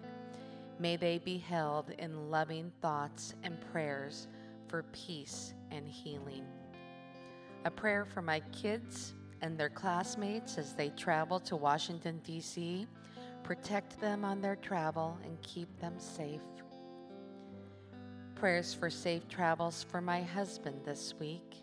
[0.82, 4.26] May they be held in loving thoughts and prayers
[4.66, 6.44] for peace and healing.
[7.64, 12.88] A prayer for my kids and their classmates as they travel to Washington, D.C.
[13.44, 16.40] Protect them on their travel and keep them safe.
[18.34, 21.58] Prayers for safe travels for my husband this week.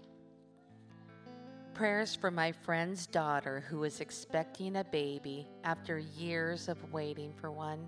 [1.74, 7.52] Prayers for my friend's daughter who is expecting a baby after years of waiting for
[7.52, 7.86] one.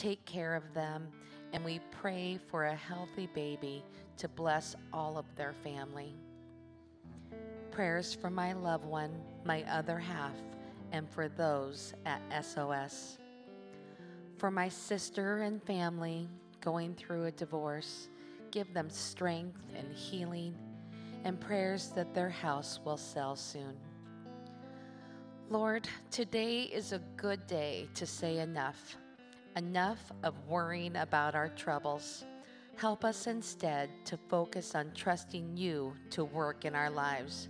[0.00, 1.08] Take care of them,
[1.52, 3.84] and we pray for a healthy baby
[4.16, 6.14] to bless all of their family.
[7.70, 9.12] Prayers for my loved one,
[9.44, 10.32] my other half,
[10.90, 13.18] and for those at SOS.
[14.38, 16.30] For my sister and family
[16.62, 18.08] going through a divorce,
[18.50, 20.54] give them strength and healing,
[21.24, 23.76] and prayers that their house will sell soon.
[25.50, 28.96] Lord, today is a good day to say enough.
[29.56, 32.24] Enough of worrying about our troubles.
[32.76, 37.48] Help us instead to focus on trusting you to work in our lives.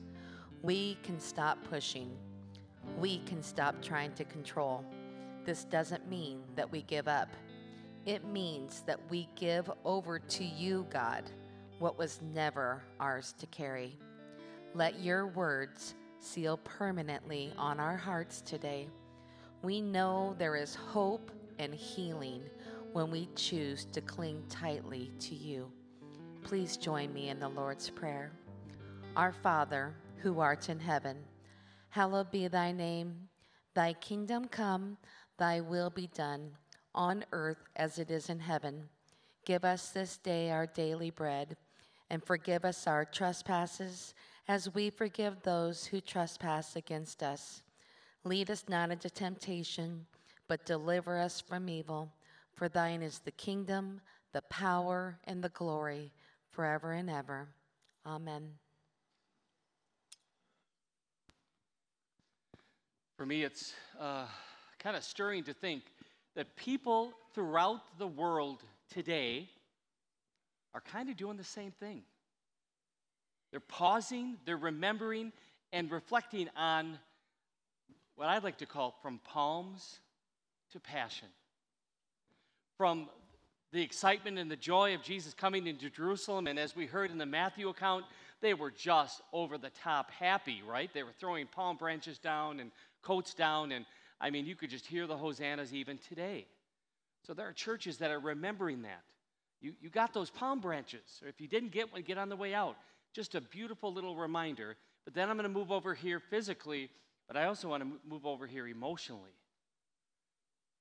[0.62, 2.10] We can stop pushing.
[2.98, 4.82] We can stop trying to control.
[5.44, 7.28] This doesn't mean that we give up.
[8.06, 11.30] It means that we give over to you, God,
[11.80, 13.98] what was never ours to carry.
[14.74, 18.88] Let your words seal permanently on our hearts today.
[19.62, 21.30] We know there is hope
[21.60, 22.42] and healing
[22.94, 25.70] when we choose to cling tightly to you.
[26.42, 28.32] Please join me in the Lord's Prayer.
[29.14, 31.18] Our Father, who art in heaven,
[31.90, 33.28] hallowed be thy name.
[33.74, 34.96] Thy kingdom come,
[35.38, 36.50] thy will be done,
[36.94, 38.88] on earth as it is in heaven.
[39.44, 41.58] Give us this day our daily bread,
[42.08, 44.14] and forgive us our trespasses
[44.48, 47.62] as we forgive those who trespass against us.
[48.24, 50.06] Lead us not into temptation,
[50.50, 52.12] but deliver us from evil.
[52.54, 54.00] For thine is the kingdom,
[54.32, 56.10] the power, and the glory,
[56.50, 57.46] forever and ever.
[58.04, 58.50] Amen.
[63.16, 64.26] For me, it's uh,
[64.80, 65.84] kind of stirring to think
[66.34, 69.48] that people throughout the world today
[70.74, 72.02] are kind of doing the same thing.
[73.52, 75.30] They're pausing, they're remembering,
[75.72, 76.98] and reflecting on
[78.16, 80.00] what I'd like to call from palms
[80.72, 81.28] to passion.
[82.76, 83.08] From
[83.72, 87.18] the excitement and the joy of Jesus coming into Jerusalem, and as we heard in
[87.18, 88.04] the Matthew account,
[88.40, 90.90] they were just over the top happy, right?
[90.92, 92.70] They were throwing palm branches down and
[93.02, 93.84] coats down, and
[94.20, 96.46] I mean, you could just hear the hosannas even today.
[97.26, 99.02] So there are churches that are remembering that.
[99.60, 102.36] You, you got those palm branches, or if you didn't get one, get on the
[102.36, 102.76] way out.
[103.12, 104.76] Just a beautiful little reminder.
[105.04, 106.88] But then I'm going to move over here physically,
[107.28, 109.30] but I also want to move over here emotionally.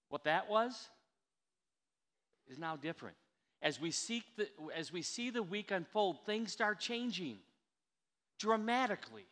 [0.10, 0.90] What that was
[2.50, 3.16] is now different.
[3.62, 7.38] As we, seek the, as we see the week unfold, things start changing
[8.40, 9.26] dramatically.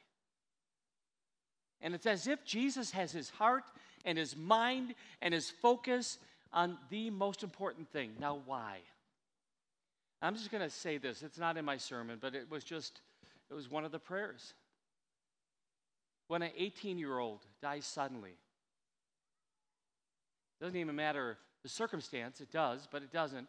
[1.81, 3.63] And it's as if Jesus has his heart
[4.05, 6.17] and his mind and his focus
[6.51, 8.11] on the most important thing.
[8.19, 8.79] Now, why?
[10.21, 11.23] I'm just going to say this.
[11.23, 13.01] It's not in my sermon, but it was just,
[13.49, 14.53] it was one of the prayers.
[16.27, 18.37] When an 18 year old dies suddenly,
[20.59, 23.47] doesn't even matter the circumstance, it does, but it doesn't.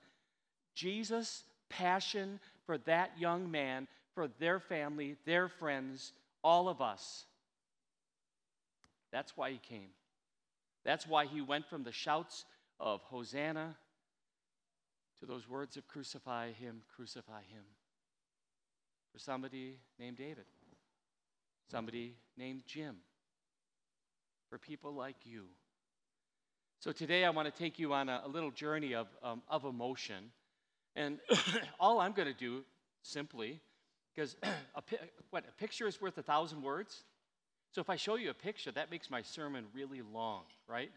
[0.74, 7.24] Jesus' passion for that young man, for their family, their friends, all of us.
[9.12, 9.88] That's why he came.
[10.84, 12.44] That's why he went from the shouts
[12.80, 13.76] of Hosanna
[15.20, 17.64] to those words of crucify him, crucify him.
[19.12, 20.44] For somebody named David,
[21.70, 22.96] somebody named Jim,
[24.48, 25.44] for people like you.
[26.80, 29.64] So today I want to take you on a, a little journey of, um, of
[29.64, 30.30] emotion.
[30.94, 31.18] And
[31.80, 32.62] all I'm going to do
[33.02, 33.60] simply,
[34.14, 34.82] because a,
[35.30, 37.02] what, a picture is worth a thousand words.
[37.72, 40.92] So if I show you a picture, that makes my sermon really long, right?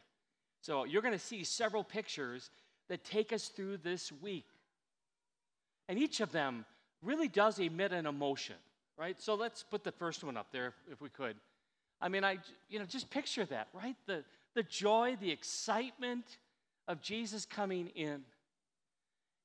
[0.62, 2.52] So you're going to see several pictures
[2.88, 4.46] that take us through this week.
[5.90, 6.64] And each of them
[7.02, 8.56] really does emit an emotion,
[9.00, 9.20] right?
[9.20, 11.38] So let's put the first one up there if we could.
[12.00, 12.38] I mean, I,
[12.70, 13.96] you know, just picture that, right?
[14.06, 14.24] The,
[14.56, 16.26] the joy, the excitement
[16.88, 18.22] of Jesus coming in.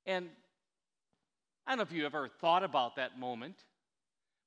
[0.05, 0.29] And
[1.67, 3.57] I don't know if you ever thought about that moment,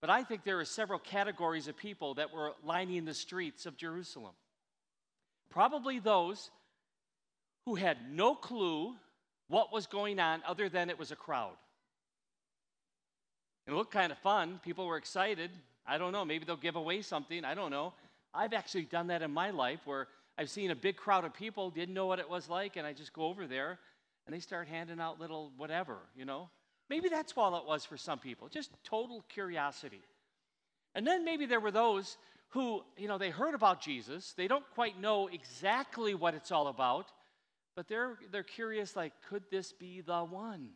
[0.01, 3.77] but I think there are several categories of people that were lining the streets of
[3.77, 4.33] Jerusalem.
[5.49, 6.49] Probably those
[7.65, 8.95] who had no clue
[9.47, 11.55] what was going on other than it was a crowd.
[13.67, 14.59] It looked kind of fun.
[14.63, 15.51] People were excited.
[15.85, 16.23] I don't know.
[16.23, 17.43] Maybe they'll give away something.
[17.43, 17.93] I don't know.
[18.33, 20.07] I've actually done that in my life where
[20.39, 22.93] I've seen a big crowd of people, didn't know what it was like, and I
[22.93, 23.77] just go over there
[24.25, 26.49] and they start handing out little whatever, you know?
[26.89, 30.01] Maybe that's all it was for some people, just total curiosity.
[30.95, 32.17] And then maybe there were those
[32.51, 34.31] who, you know, they heard about Jesus.
[34.31, 37.11] They don't quite know exactly what it's all about,
[37.75, 40.69] but they're, they're curious like, could this be the one?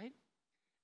[0.00, 0.12] Right?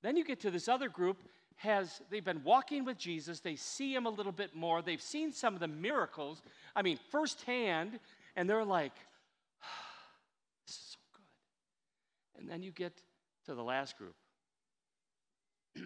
[0.03, 1.19] Then you get to this other group
[1.61, 5.31] has they've been walking with Jesus, they see him a little bit more, they've seen
[5.31, 6.41] some of the miracles,
[6.75, 8.01] I mean, firsthand,
[8.35, 8.95] and they're like,
[10.67, 12.41] this is so good.
[12.41, 13.03] And then you get
[13.45, 14.15] to the last group.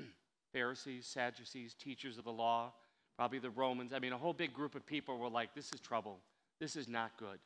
[0.52, 2.72] Pharisees, Sadducees, teachers of the law,
[3.16, 3.92] probably the Romans.
[3.92, 6.20] I mean, a whole big group of people were like, this is trouble.
[6.60, 7.40] This is not good.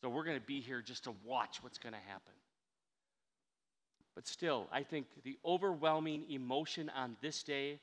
[0.00, 2.32] So we're going to be here just to watch what's going to happen.
[4.14, 7.80] But still, I think the overwhelming emotion on this day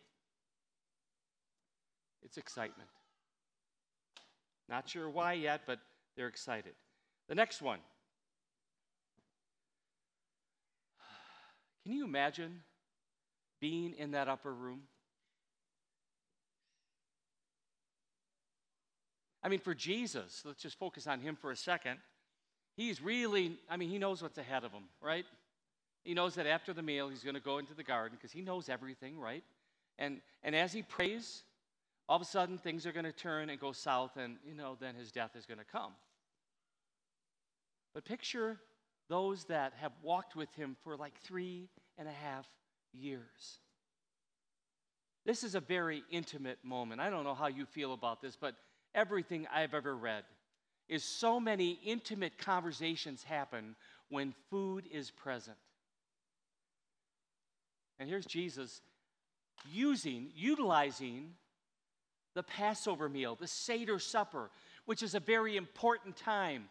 [2.24, 2.90] it's excitement.
[4.70, 5.80] Not sure why yet, but
[6.16, 6.74] they're excited.
[7.28, 7.80] The next one.
[11.84, 12.62] Can you imagine
[13.60, 14.82] being in that upper room?
[19.44, 21.98] I mean, for Jesus, let's just focus on him for a second.
[22.78, 25.26] He's really, I mean, he knows what's ahead of him, right?
[26.04, 28.42] He knows that after the meal, he's going to go into the garden because he
[28.42, 29.44] knows everything, right?
[30.00, 31.44] And, and as he prays,
[32.10, 34.78] all of a sudden things are going to turn and go south, and, you know,
[34.80, 35.92] then his death is going to come.
[37.94, 38.60] But picture
[39.10, 42.48] those that have walked with him for like three and a half
[42.94, 43.60] years.
[45.26, 47.02] This is a very intimate moment.
[47.02, 48.56] I don't know how you feel about this, but
[48.96, 50.24] everything I've ever read
[50.90, 53.76] is so many intimate conversations happen
[54.10, 55.58] when food is present.
[58.02, 58.82] And here's Jesus
[59.72, 61.36] using, utilizing
[62.34, 64.50] the Passover meal, the Seder supper,
[64.86, 66.68] which is a very important time.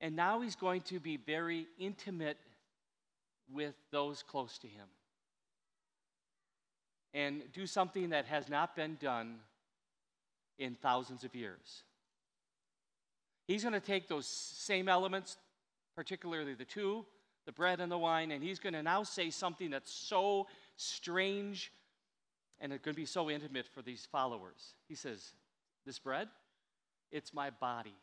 [0.00, 2.38] And now he's going to be very intimate
[3.52, 4.86] with those close to him
[7.12, 9.40] and do something that has not been done
[10.60, 11.82] in thousands of years.
[13.48, 15.38] He's going to take those same elements,
[15.96, 17.04] particularly the two,
[17.46, 21.72] the bread and the wine, and he's going to now say something that's so strange
[22.62, 24.74] and it's going to be so intimate for these followers.
[24.88, 25.34] He says,
[25.84, 26.28] This bread,
[27.10, 27.96] it's my body.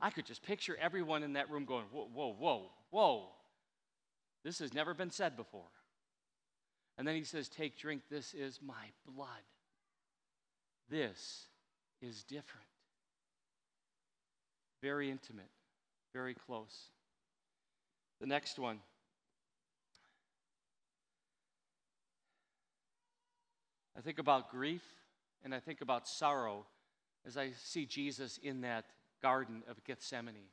[0.00, 3.28] I could just picture everyone in that room going, Whoa, whoa, whoa, whoa.
[4.44, 5.70] This has never been said before.
[6.98, 8.74] And then he says, Take, drink, this is my
[9.06, 9.28] blood.
[10.90, 11.46] This
[12.02, 12.66] is different.
[14.82, 15.50] Very intimate,
[16.12, 16.90] very close.
[18.20, 18.80] The next one.
[23.96, 24.82] I think about grief
[25.44, 26.66] and I think about sorrow
[27.26, 28.84] as I see Jesus in that
[29.22, 30.46] Garden of Gethsemane.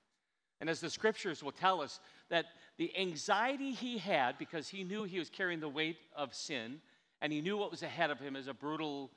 [0.61, 1.99] And as the scriptures will tell us,
[2.29, 2.45] that
[2.77, 6.81] the anxiety he had because he knew he was carrying the weight of sin
[7.21, 9.11] and he knew what was ahead of him as a brutal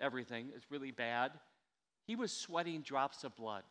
[0.00, 1.32] everything, it's really bad.
[2.04, 3.62] He was sweating drops of blood.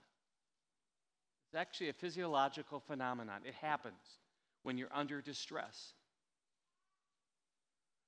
[1.48, 3.42] It's actually a physiological phenomenon.
[3.46, 4.20] It happens
[4.64, 5.94] when you're under distress.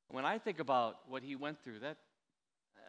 [0.09, 1.97] When I think about what he went through, that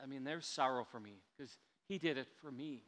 [0.03, 2.82] I mean, there's sorrow for me because he did it for me.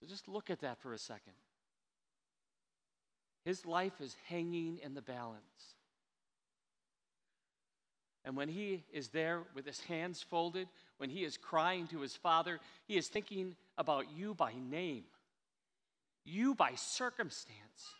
[0.00, 1.32] So just look at that for a second.
[3.44, 5.74] His life is hanging in the balance.
[8.24, 12.16] And when he is there with his hands folded, when he is crying to his
[12.16, 15.04] father, he is thinking about you by name,
[16.24, 17.94] you by circumstance.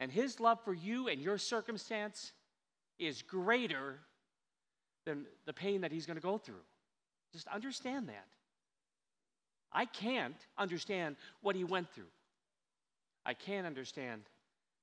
[0.00, 2.32] And his love for you and your circumstance
[2.98, 3.98] is greater
[5.04, 6.62] than the pain that he's going to go through.
[7.32, 8.26] Just understand that.
[9.72, 12.10] I can't understand what he went through.
[13.26, 14.22] I can't understand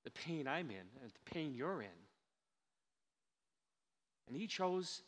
[0.03, 1.87] the pain I'm in and the pain you're in.
[4.27, 5.01] And he chose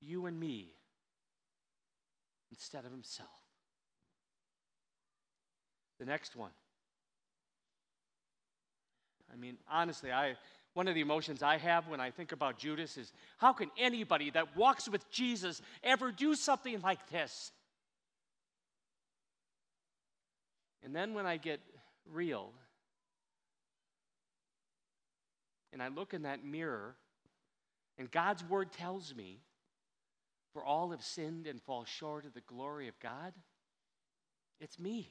[0.00, 0.68] you and me
[2.50, 3.28] instead of himself.
[6.00, 6.50] The next one.
[9.32, 10.34] I mean, honestly, I
[10.72, 14.30] one of the emotions I have when I think about Judas is how can anybody
[14.30, 17.52] that walks with Jesus ever do something like this?
[20.82, 21.60] And then when I get
[22.10, 22.52] real
[25.72, 26.96] and I look in that mirror,
[27.98, 29.40] and God's word tells me,
[30.52, 33.34] for all have sinned and fall short of the glory of God,
[34.60, 35.10] it's me.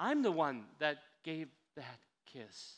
[0.00, 1.98] I'm the one that gave that
[2.32, 2.76] kiss.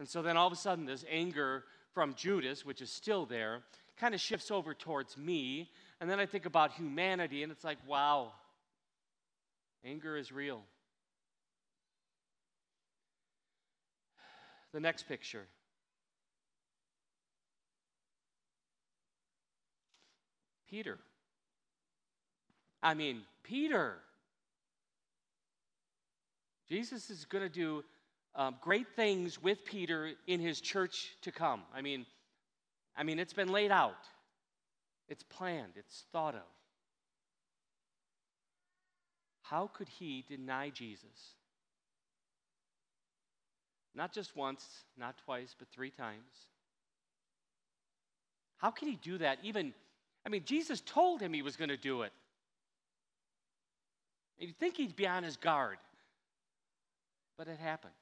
[0.00, 1.62] And so then all of a sudden, this anger
[1.94, 3.60] from Judas, which is still there,
[3.96, 5.70] kind of shifts over towards me.
[6.00, 8.32] And then I think about humanity, and it's like, wow,
[9.84, 10.62] anger is real.
[14.72, 15.46] The next picture.
[20.68, 20.98] Peter.
[22.82, 23.98] I mean, Peter.
[26.68, 27.84] Jesus is going to do
[28.34, 31.62] um, great things with Peter in his church to come.
[31.74, 32.06] I mean,
[32.96, 34.06] I mean, it's been laid out,
[35.08, 36.42] it's planned, it's thought of.
[39.42, 41.34] How could he deny Jesus?
[43.94, 44.64] Not just once,
[44.96, 46.46] not twice, but three times.
[48.58, 49.38] How could he do that?
[49.42, 49.72] Even,
[50.26, 52.12] I mean, Jesus told him he was going to do it.
[54.38, 55.78] You'd think he'd be on his guard,
[57.38, 57.94] but it happened.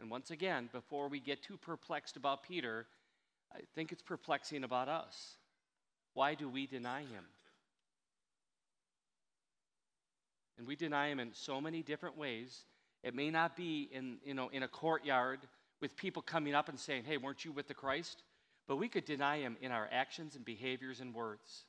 [0.00, 2.86] And once again, before we get too perplexed about Peter,
[3.52, 5.36] I think it's perplexing about us.
[6.14, 7.24] Why do we deny him?
[10.56, 12.64] And we deny him in so many different ways
[13.02, 15.40] it may not be in, you know, in a courtyard
[15.80, 18.22] with people coming up and saying, hey, weren't you with the Christ?
[18.68, 21.64] But we could deny him in our actions and behaviors and words.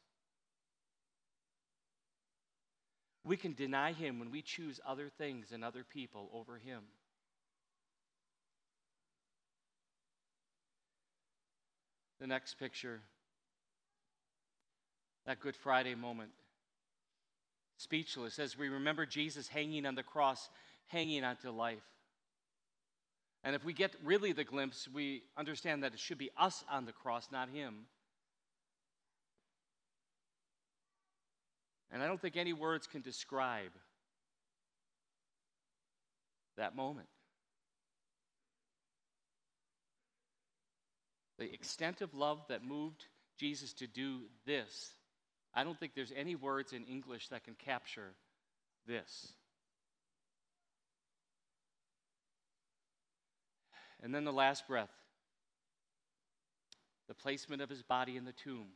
[3.23, 6.81] We can deny Him when we choose other things and other people over Him.
[12.19, 13.01] The next picture,
[15.25, 16.31] that Good Friday moment.
[17.77, 20.49] Speechless as we remember Jesus hanging on the cross,
[20.87, 21.81] hanging onto life.
[23.43, 26.85] And if we get really the glimpse, we understand that it should be us on
[26.85, 27.85] the cross, not Him.
[31.91, 33.71] And I don't think any words can describe
[36.57, 37.07] that moment.
[41.37, 43.05] The extent of love that moved
[43.37, 44.91] Jesus to do this,
[45.53, 48.13] I don't think there's any words in English that can capture
[48.87, 49.33] this.
[54.03, 54.89] And then the last breath
[57.07, 58.67] the placement of his body in the tomb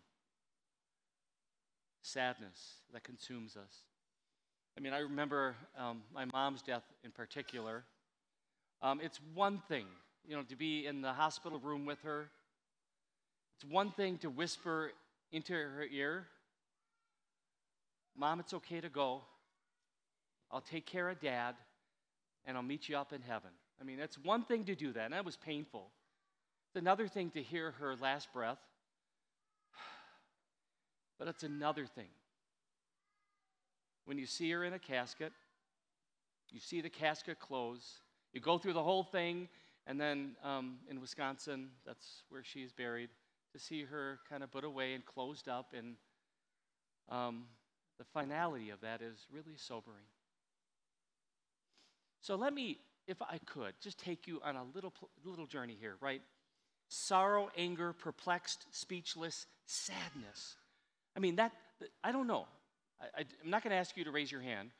[2.05, 3.83] sadness that consumes us.
[4.77, 7.83] I mean, I remember um, my mom's death in particular.
[8.81, 9.85] Um, it's one thing,
[10.27, 12.29] you know, to be in the hospital room with her.
[13.55, 14.91] It's one thing to whisper
[15.31, 16.27] into her ear,
[18.17, 19.21] Mom, it's okay to go.
[20.51, 21.55] I'll take care of dad,
[22.45, 23.49] and I'll meet you up in heaven.
[23.81, 25.89] I mean, it's one thing to do that, and that was painful.
[26.69, 28.59] It's another thing to hear her last breath
[31.17, 32.09] but it's another thing.
[34.05, 35.33] When you see her in a casket,
[36.51, 38.01] you see the casket close,
[38.33, 39.49] you go through the whole thing,
[39.87, 43.09] and then um, in Wisconsin, that's where she is buried,
[43.53, 45.95] to see her kind of put away and closed up, and
[47.09, 47.45] um,
[47.97, 50.05] the finality of that is really sobering.
[52.21, 54.93] So let me, if I could, just take you on a little,
[55.23, 56.21] little journey here, right?
[56.89, 60.55] Sorrow, anger, perplexed, speechless, sadness.
[61.15, 61.51] I mean, that,
[62.03, 62.47] I don't know.
[63.01, 64.71] I, am not going to ask you to raise your hand,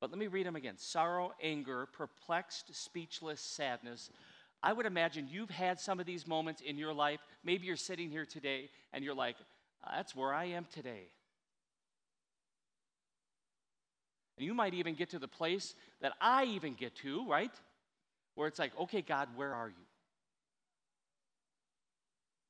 [0.00, 4.10] but let me read them again sorrow, anger, perplexed, speechless, sadness.
[4.62, 7.20] I would imagine you've had some of these moments in your life.
[7.44, 9.36] Maybe you're sitting here today and you're like,
[9.88, 11.08] that's where I am today.
[14.36, 17.52] And you might even get to the place that I even get to, right?
[18.34, 19.74] Where it's like, okay, God, where are you?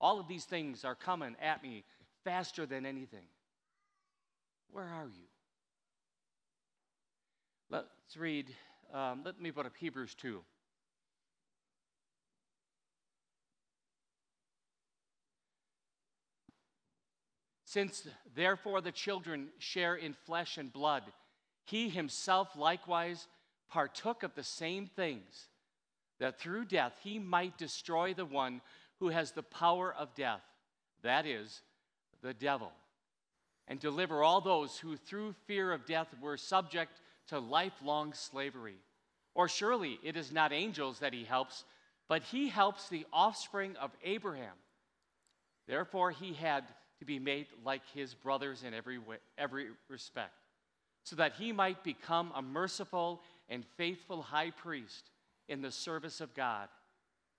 [0.00, 1.84] All of these things are coming at me
[2.24, 3.26] faster than anything.
[4.70, 5.26] Where are you?
[7.70, 8.54] Let's read,
[8.92, 10.40] um, let me put up Hebrews 2.
[17.64, 21.02] Since therefore the children share in flesh and blood,
[21.64, 23.26] he himself likewise
[23.68, 25.48] partook of the same things,
[26.18, 28.62] that through death he might destroy the one
[29.00, 30.40] who has the power of death,
[31.02, 31.60] that is,
[32.22, 32.72] the devil,
[33.66, 38.76] and deliver all those who through fear of death were subject to lifelong slavery.
[39.34, 41.64] Or surely it is not angels that he helps,
[42.08, 44.54] but he helps the offspring of Abraham.
[45.66, 46.64] Therefore, he had
[46.98, 50.32] to be made like his brothers in every, way, every respect,
[51.04, 55.10] so that he might become a merciful and faithful high priest
[55.48, 56.68] in the service of God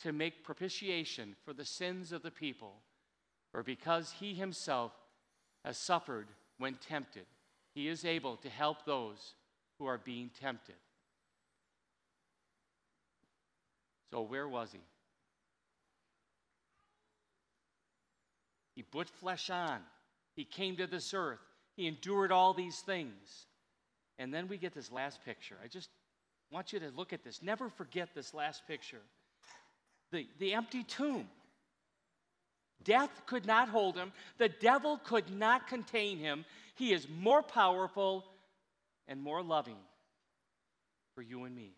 [0.02, 2.76] to make propitiation for the sins of the people
[3.54, 4.92] or because he himself
[5.66, 6.28] has suffered
[6.58, 7.26] when tempted,
[7.74, 9.34] he is able to help those
[9.78, 10.76] who are being tempted.
[14.12, 14.80] So, where was he?
[18.76, 19.80] He put flesh on.
[20.36, 21.40] He came to this earth.
[21.76, 23.46] He endured all these things.
[24.18, 25.56] And then we get this last picture.
[25.64, 25.90] I just
[26.52, 27.42] want you to look at this.
[27.42, 29.02] Never forget this last picture
[30.12, 31.28] the, the empty tomb.
[32.84, 36.46] Death could not hold him, the devil could not contain him.
[36.76, 38.26] He is more powerful
[39.08, 39.78] and more loving
[41.14, 41.74] for you and me.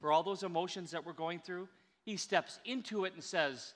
[0.00, 1.68] For all those emotions that we're going through,
[2.04, 3.72] he steps into it and says,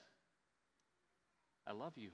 [1.67, 2.11] I love you.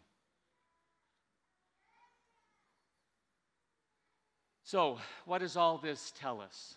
[4.62, 6.76] So, what does all this tell us?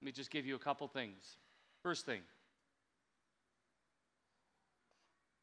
[0.00, 1.38] Let me just give you a couple things.
[1.82, 2.20] First thing,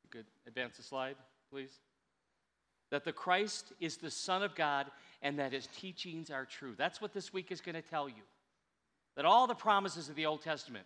[0.04, 1.16] you could advance the slide
[1.54, 1.80] please?
[2.90, 4.88] That the Christ is the Son of God
[5.22, 6.74] and that his teachings are true.
[6.76, 8.24] That's what this week is going to tell you.
[9.16, 10.86] That all the promises of the Old Testament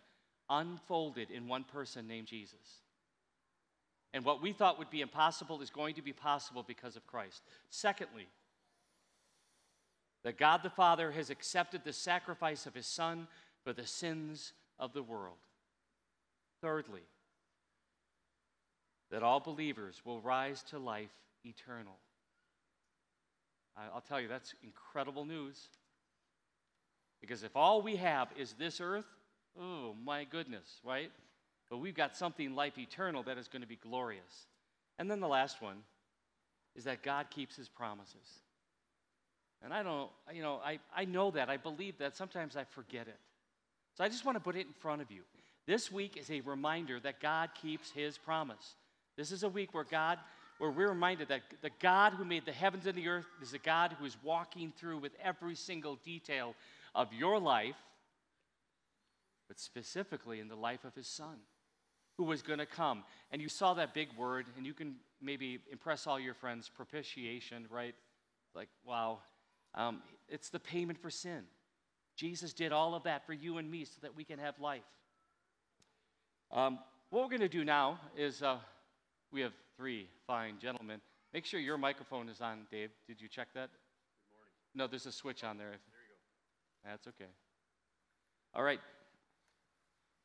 [0.49, 2.82] unfolded in one person named Jesus.
[4.13, 7.43] And what we thought would be impossible is going to be possible because of Christ.
[7.70, 8.28] Secondly,
[10.24, 13.28] that God the Father has accepted the sacrifice of his Son
[13.63, 15.38] for the sins of the world.
[16.61, 17.03] Thirdly,
[19.12, 21.14] that all believers will rise to life
[21.45, 21.97] eternal.
[23.93, 25.68] I'll tell you, that's incredible news.
[27.22, 29.05] Because if all we have is this earth,
[29.60, 31.12] oh my goodness, right?
[31.70, 34.47] But we've got something life eternal that is going to be glorious.
[34.97, 35.78] And then the last one
[36.76, 38.41] is that God keeps his promises.
[39.64, 41.49] And I don't, you know, I, I know that.
[41.49, 42.16] I believe that.
[42.16, 43.18] Sometimes I forget it.
[43.95, 45.22] So I just want to put it in front of you.
[45.66, 48.76] This week is a reminder that God keeps his promise.
[49.18, 50.20] This is a week where God,
[50.59, 53.57] where we're reminded that the God who made the heavens and the earth is a
[53.57, 56.53] God who is walking through with every single detail
[56.93, 57.76] of your life,
[59.47, 61.38] but specifically in the life of his son,
[62.18, 63.03] who was going to come.
[63.32, 67.65] And you saw that big word, and you can maybe impress all your friends propitiation,
[67.72, 67.95] right?
[68.53, 69.20] Like, wow.
[69.74, 71.43] Um, it's the payment for sin.
[72.15, 74.82] Jesus did all of that for you and me so that we can have life.
[76.51, 78.57] Um, what we're going to do now is uh,
[79.32, 81.01] we have three fine gentlemen.
[81.34, 82.89] Make sure your microphone is on, Dave.
[83.07, 83.69] Did you check that?
[83.69, 84.53] Good morning.
[84.75, 85.67] No, there's a switch on there.
[85.67, 86.89] There you go.
[86.91, 87.30] That's okay.
[88.53, 88.80] All right.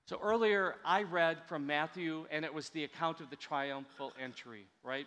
[0.07, 4.66] So earlier I read from Matthew, and it was the account of the triumphal entry,
[4.82, 5.07] right?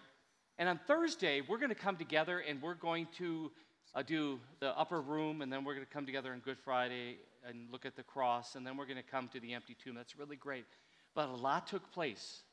[0.58, 3.52] And on Thursday, we're going to come together and we're going to
[3.94, 7.18] uh, do the upper room, and then we're going to come together on Good Friday
[7.48, 9.96] and look at the cross, and then we're going to come to the empty tomb.
[9.96, 10.66] That's really great.
[11.14, 12.44] But a lot took place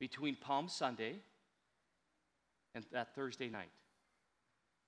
[0.00, 1.14] between Palm Sunday
[2.74, 3.70] and that Thursday night.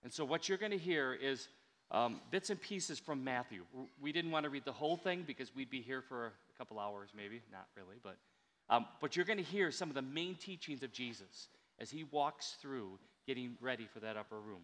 [0.02, 1.48] And so, what you're going to hear is
[1.92, 3.62] um, bits and pieces from Matthew.
[4.00, 6.80] We didn't want to read the whole thing because we'd be here for a couple
[6.80, 7.42] hours, maybe.
[7.52, 8.16] Not really, but,
[8.68, 11.48] um, but you're going to hear some of the main teachings of Jesus
[11.78, 14.62] as he walks through getting ready for that upper room.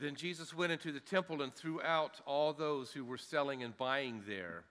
[0.00, 3.76] Then Jesus went into the temple and threw out all those who were selling and
[3.76, 4.64] buying there.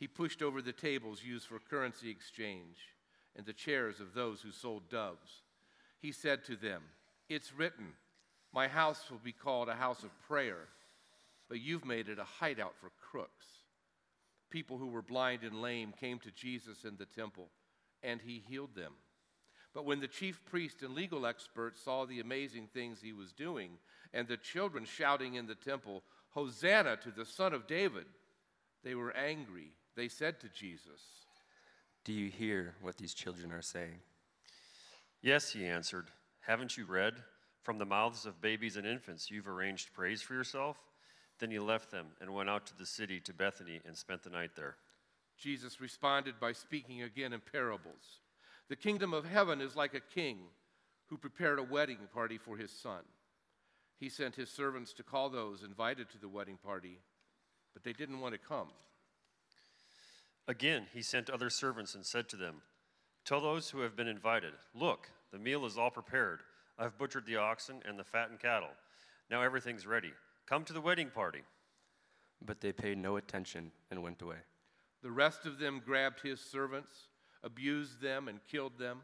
[0.00, 2.78] He pushed over the tables used for currency exchange
[3.36, 5.42] and the chairs of those who sold doves.
[6.00, 6.82] He said to them,
[7.28, 7.92] It's written,
[8.52, 10.68] My house will be called a house of prayer,
[11.50, 13.46] but you've made it a hideout for crooks.
[14.48, 17.48] People who were blind and lame came to Jesus in the temple,
[18.02, 18.94] and he healed them.
[19.74, 23.72] But when the chief priest and legal experts saw the amazing things he was doing,
[24.14, 28.06] and the children shouting in the temple, Hosanna to the Son of David,
[28.82, 29.72] they were angry.
[29.96, 31.00] They said to Jesus,
[32.04, 34.00] Do you hear what these children are saying?
[35.22, 36.06] Yes, he answered.
[36.40, 37.14] Haven't you read?
[37.62, 40.78] From the mouths of babies and infants, you've arranged praise for yourself?
[41.38, 44.30] Then he left them and went out to the city to Bethany and spent the
[44.30, 44.76] night there.
[45.38, 48.20] Jesus responded by speaking again in parables.
[48.68, 50.38] The kingdom of heaven is like a king
[51.08, 53.02] who prepared a wedding party for his son.
[53.98, 57.00] He sent his servants to call those invited to the wedding party,
[57.74, 58.68] but they didn't want to come.
[60.50, 62.56] Again, he sent other servants and said to them,
[63.24, 66.40] Tell those who have been invited, Look, the meal is all prepared.
[66.76, 68.70] I've butchered the oxen and the fattened cattle.
[69.30, 70.12] Now everything's ready.
[70.46, 71.42] Come to the wedding party.
[72.44, 74.38] But they paid no attention and went away.
[75.04, 76.90] The rest of them grabbed his servants,
[77.44, 79.02] abused them, and killed them.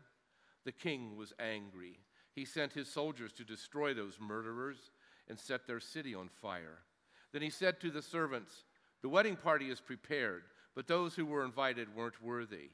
[0.65, 2.01] The king was angry.
[2.35, 4.91] He sent his soldiers to destroy those murderers
[5.29, 6.79] and set their city on fire.
[7.33, 8.65] Then he said to the servants,
[9.03, 10.43] The wedding party is prepared,
[10.77, 12.69] but those who were invited weren't worthy.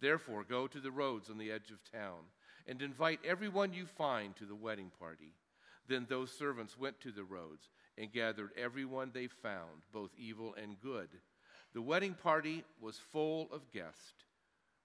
[0.00, 2.20] Therefore, go to the roads on the edge of town
[2.68, 5.34] and invite everyone you find to the wedding party.
[5.88, 10.80] Then those servants went to the roads and gathered everyone they found, both evil and
[10.80, 11.08] good.
[11.74, 14.24] The wedding party was full of guests.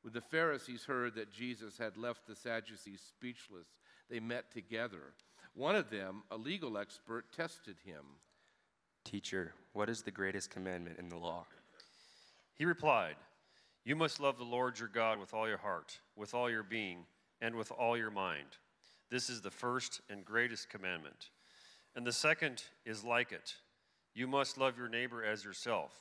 [0.01, 3.67] When the Pharisees heard that Jesus had left the Sadducees speechless,
[4.09, 5.13] they met together.
[5.53, 8.03] One of them, a legal expert, tested him.
[9.05, 11.45] Teacher, what is the greatest commandment in the law?
[12.55, 13.15] He replied,
[13.85, 17.05] You must love the Lord your God with all your heart, with all your being,
[17.41, 18.57] and with all your mind.
[19.09, 21.29] This is the first and greatest commandment.
[21.95, 23.55] And the second is like it
[24.15, 25.91] you must love your neighbor as yourself.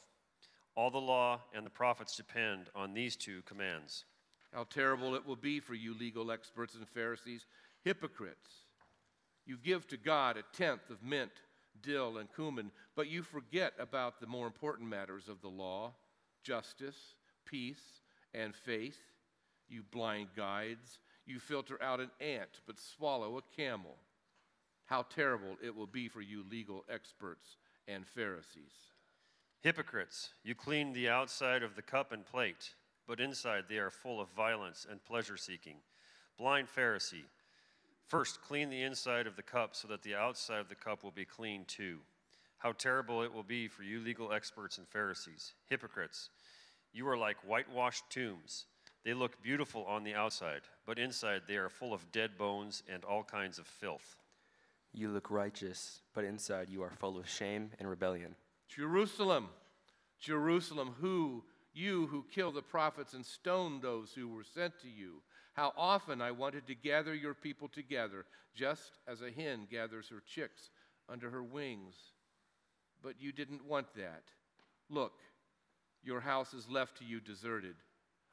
[0.75, 4.05] All the law and the prophets depend on these two commands.
[4.53, 7.47] How terrible it will be for you, legal experts and Pharisees,
[7.85, 8.51] hypocrites.
[9.47, 11.33] You give to God a tenth of mint,
[11.83, 15.93] dill, and cumin, but you forget about the more important matters of the law
[16.43, 17.15] justice,
[17.45, 18.01] peace,
[18.35, 18.99] and faith.
[19.69, 20.99] You blind guides.
[21.25, 23.97] You filter out an ant, but swallow a camel.
[24.87, 27.57] How terrible it will be for you, legal experts
[27.89, 28.73] and Pharisees.
[29.63, 32.75] Hypocrites, you clean the outside of the cup and plate,
[33.07, 35.77] but inside they are full of violence and pleasure seeking.
[36.37, 37.25] Blind Pharisee,
[38.09, 41.13] first clean the inside of the cup so that the outside of the cup will
[41.13, 41.99] be clean too.
[42.63, 45.55] How terrible it will be for you, legal experts and Pharisees.
[45.69, 46.31] Hypocrites,
[46.93, 48.67] you are like whitewashed tombs.
[49.05, 53.05] They look beautiful on the outside, but inside they are full of dead bones and
[53.05, 54.15] all kinds of filth.
[54.93, 58.37] You look righteous, but inside you are full of shame and rebellion.
[58.69, 59.49] Jerusalem,
[60.21, 61.43] Jerusalem, who
[61.75, 65.23] you who kill the prophets and stone those who were sent to you.
[65.55, 68.25] How often I wanted to gather your people together,
[68.55, 70.71] just as a hen gathers her chicks
[71.09, 71.97] under her wings.
[73.03, 74.23] But you didn't want that.
[74.89, 75.15] Look,
[76.03, 77.77] your house is left to you deserted.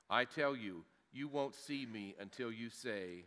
[0.09, 3.25] I tell you, you won't see me until you say,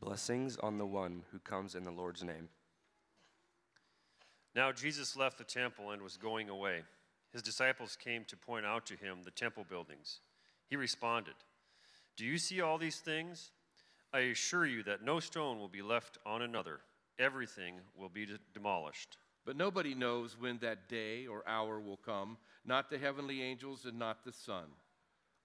[0.00, 2.48] Blessings on the one who comes in the Lord's name.
[4.54, 6.82] Now Jesus left the temple and was going away.
[7.32, 10.20] His disciples came to point out to him the temple buildings.
[10.68, 11.34] He responded,
[12.16, 13.50] Do you see all these things?
[14.12, 16.80] I assure you that no stone will be left on another,
[17.18, 19.18] everything will be demolished.
[19.44, 23.98] But nobody knows when that day or hour will come, not the heavenly angels and
[23.98, 24.64] not the Son.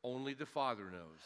[0.04, 1.20] Only the Father knows.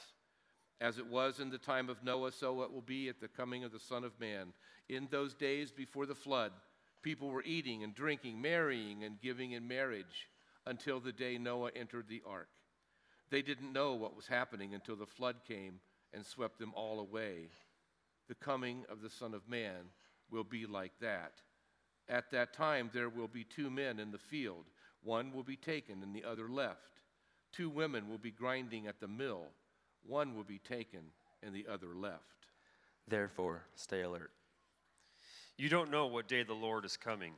[0.81, 3.63] As it was in the time of Noah, so it will be at the coming
[3.63, 4.53] of the Son of Man.
[4.89, 6.51] In those days before the flood,
[7.03, 10.27] people were eating and drinking, marrying and giving in marriage
[10.65, 12.49] until the day Noah entered the ark.
[13.29, 15.79] They didn't know what was happening until the flood came
[16.13, 17.49] and swept them all away.
[18.27, 19.91] The coming of the Son of Man
[20.31, 21.33] will be like that.
[22.09, 24.65] At that time, there will be two men in the field.
[25.03, 27.01] One will be taken and the other left.
[27.51, 29.47] Two women will be grinding at the mill.
[30.05, 31.01] One will be taken
[31.41, 32.47] and the other left.
[33.07, 34.31] Therefore, stay alert.
[35.57, 37.33] You don't know what day the Lord is coming,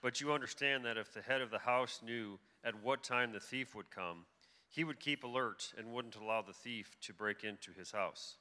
[0.00, 3.40] but you understand that if the head of the house knew at what time the
[3.40, 4.24] thief would come,
[4.70, 8.36] he would keep alert and wouldn't allow the thief to break into his house.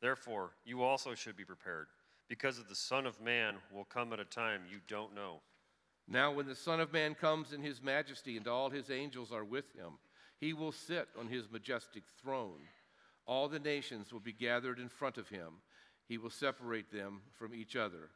[0.00, 1.86] Therefore, you also should be prepared,
[2.28, 5.40] because of the Son of Man will come at a time you don't know.
[6.06, 9.44] Now, when the Son of Man comes in his majesty and all his angels are
[9.44, 9.98] with him,
[10.38, 12.60] he will sit on his majestic throne.
[13.26, 15.54] All the nations will be gathered in front of him.
[16.06, 18.10] He will separate them from each other,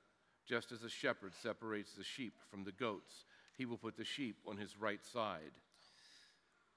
[0.47, 3.25] just as a shepherd separates the sheep from the goats.
[3.57, 5.53] He will put the sheep on his right side.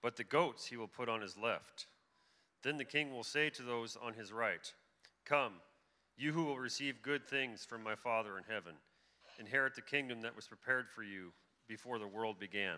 [0.01, 1.87] But the goats he will put on his left.
[2.63, 4.71] Then the king will say to those on his right,
[5.25, 5.53] Come,
[6.21, 8.73] you who will receive good things from my Father in heaven,
[9.39, 11.33] inherit the kingdom that was prepared for you
[11.67, 12.77] before the world began.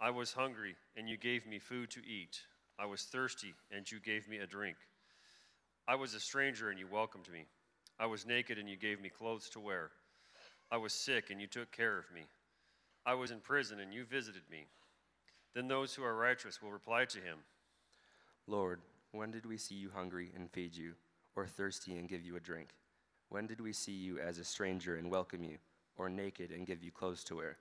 [0.00, 2.40] I was hungry, and you gave me food to eat.
[2.76, 4.76] I was thirsty, and you gave me a drink.
[5.86, 7.46] I was a stranger, and you welcomed me.
[8.00, 9.90] I was naked, and you gave me clothes to wear.
[10.72, 12.22] I was sick, and you took care of me.
[13.06, 14.66] I was in prison, and you visited me.
[15.54, 17.38] Then those who are righteous will reply to him
[18.48, 18.80] Lord,
[19.12, 20.94] when did we see you hungry and feed you,
[21.38, 22.70] or thirsty and give you a drink?
[23.28, 25.58] When did we see you as a stranger and welcome you,
[25.96, 27.58] or naked and give you clothes to wear?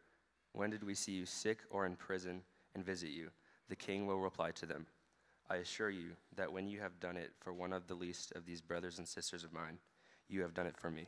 [0.53, 2.41] When did we see you sick or in prison
[2.73, 3.29] and visit you?
[3.69, 4.87] The king will reply to them
[5.49, 8.45] I assure you that when you have done it for one of the least of
[8.45, 9.77] these brothers and sisters of mine,
[10.27, 11.07] you have done it for me.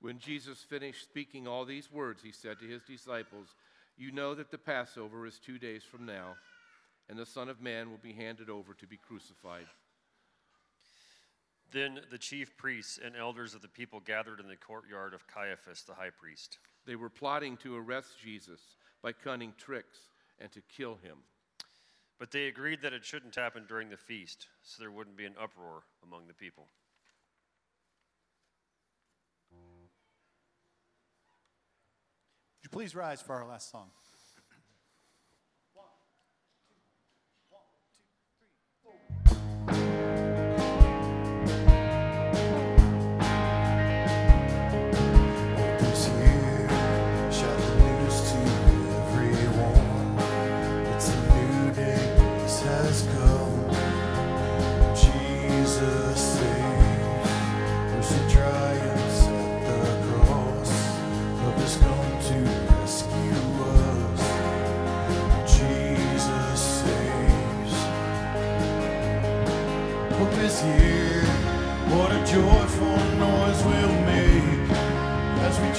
[0.00, 3.54] When Jesus finished speaking all these words, he said to his disciples,
[3.96, 6.36] You know that the Passover is two days from now,
[7.08, 9.66] and the Son of Man will be handed over to be crucified.
[11.70, 15.82] Then the chief priests and elders of the people gathered in the courtyard of Caiaphas
[15.82, 16.58] the high priest.
[16.86, 18.60] They were plotting to arrest Jesus
[19.02, 19.98] by cunning tricks
[20.38, 21.18] and to kill him.
[22.18, 25.34] But they agreed that it shouldn't happen during the feast, so there wouldn't be an
[25.40, 26.68] uproar among the people.
[29.52, 29.60] Would
[32.64, 33.90] you please rise for our last song?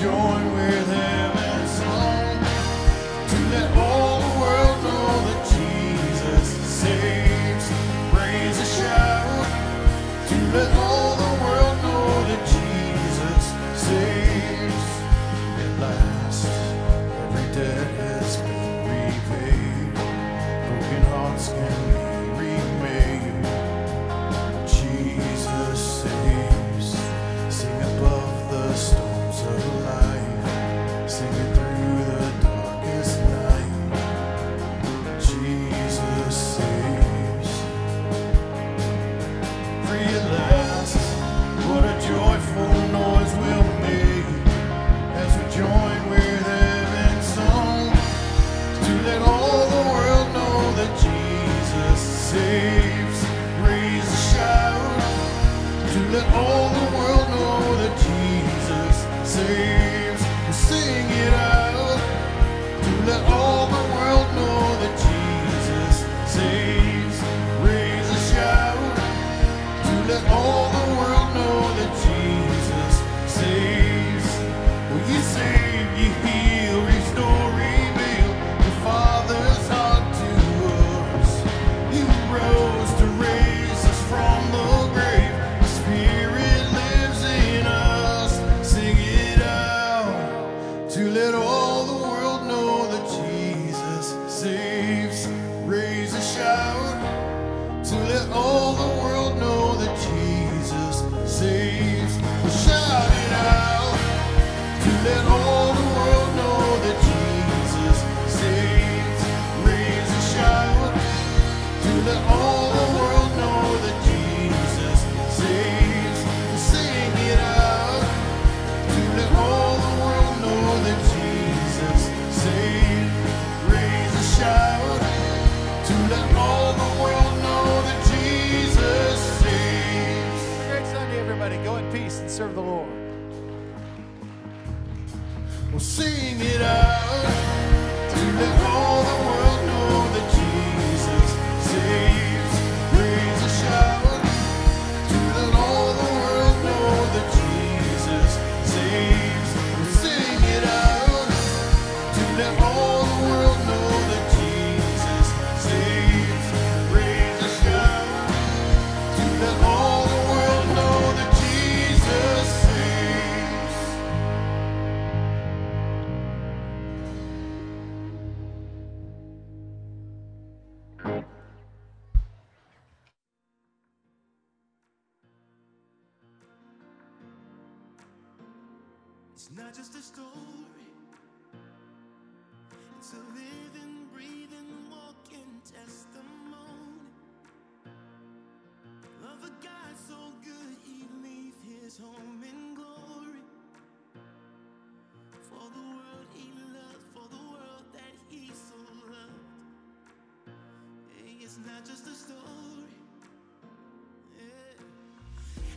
[0.01, 0.38] As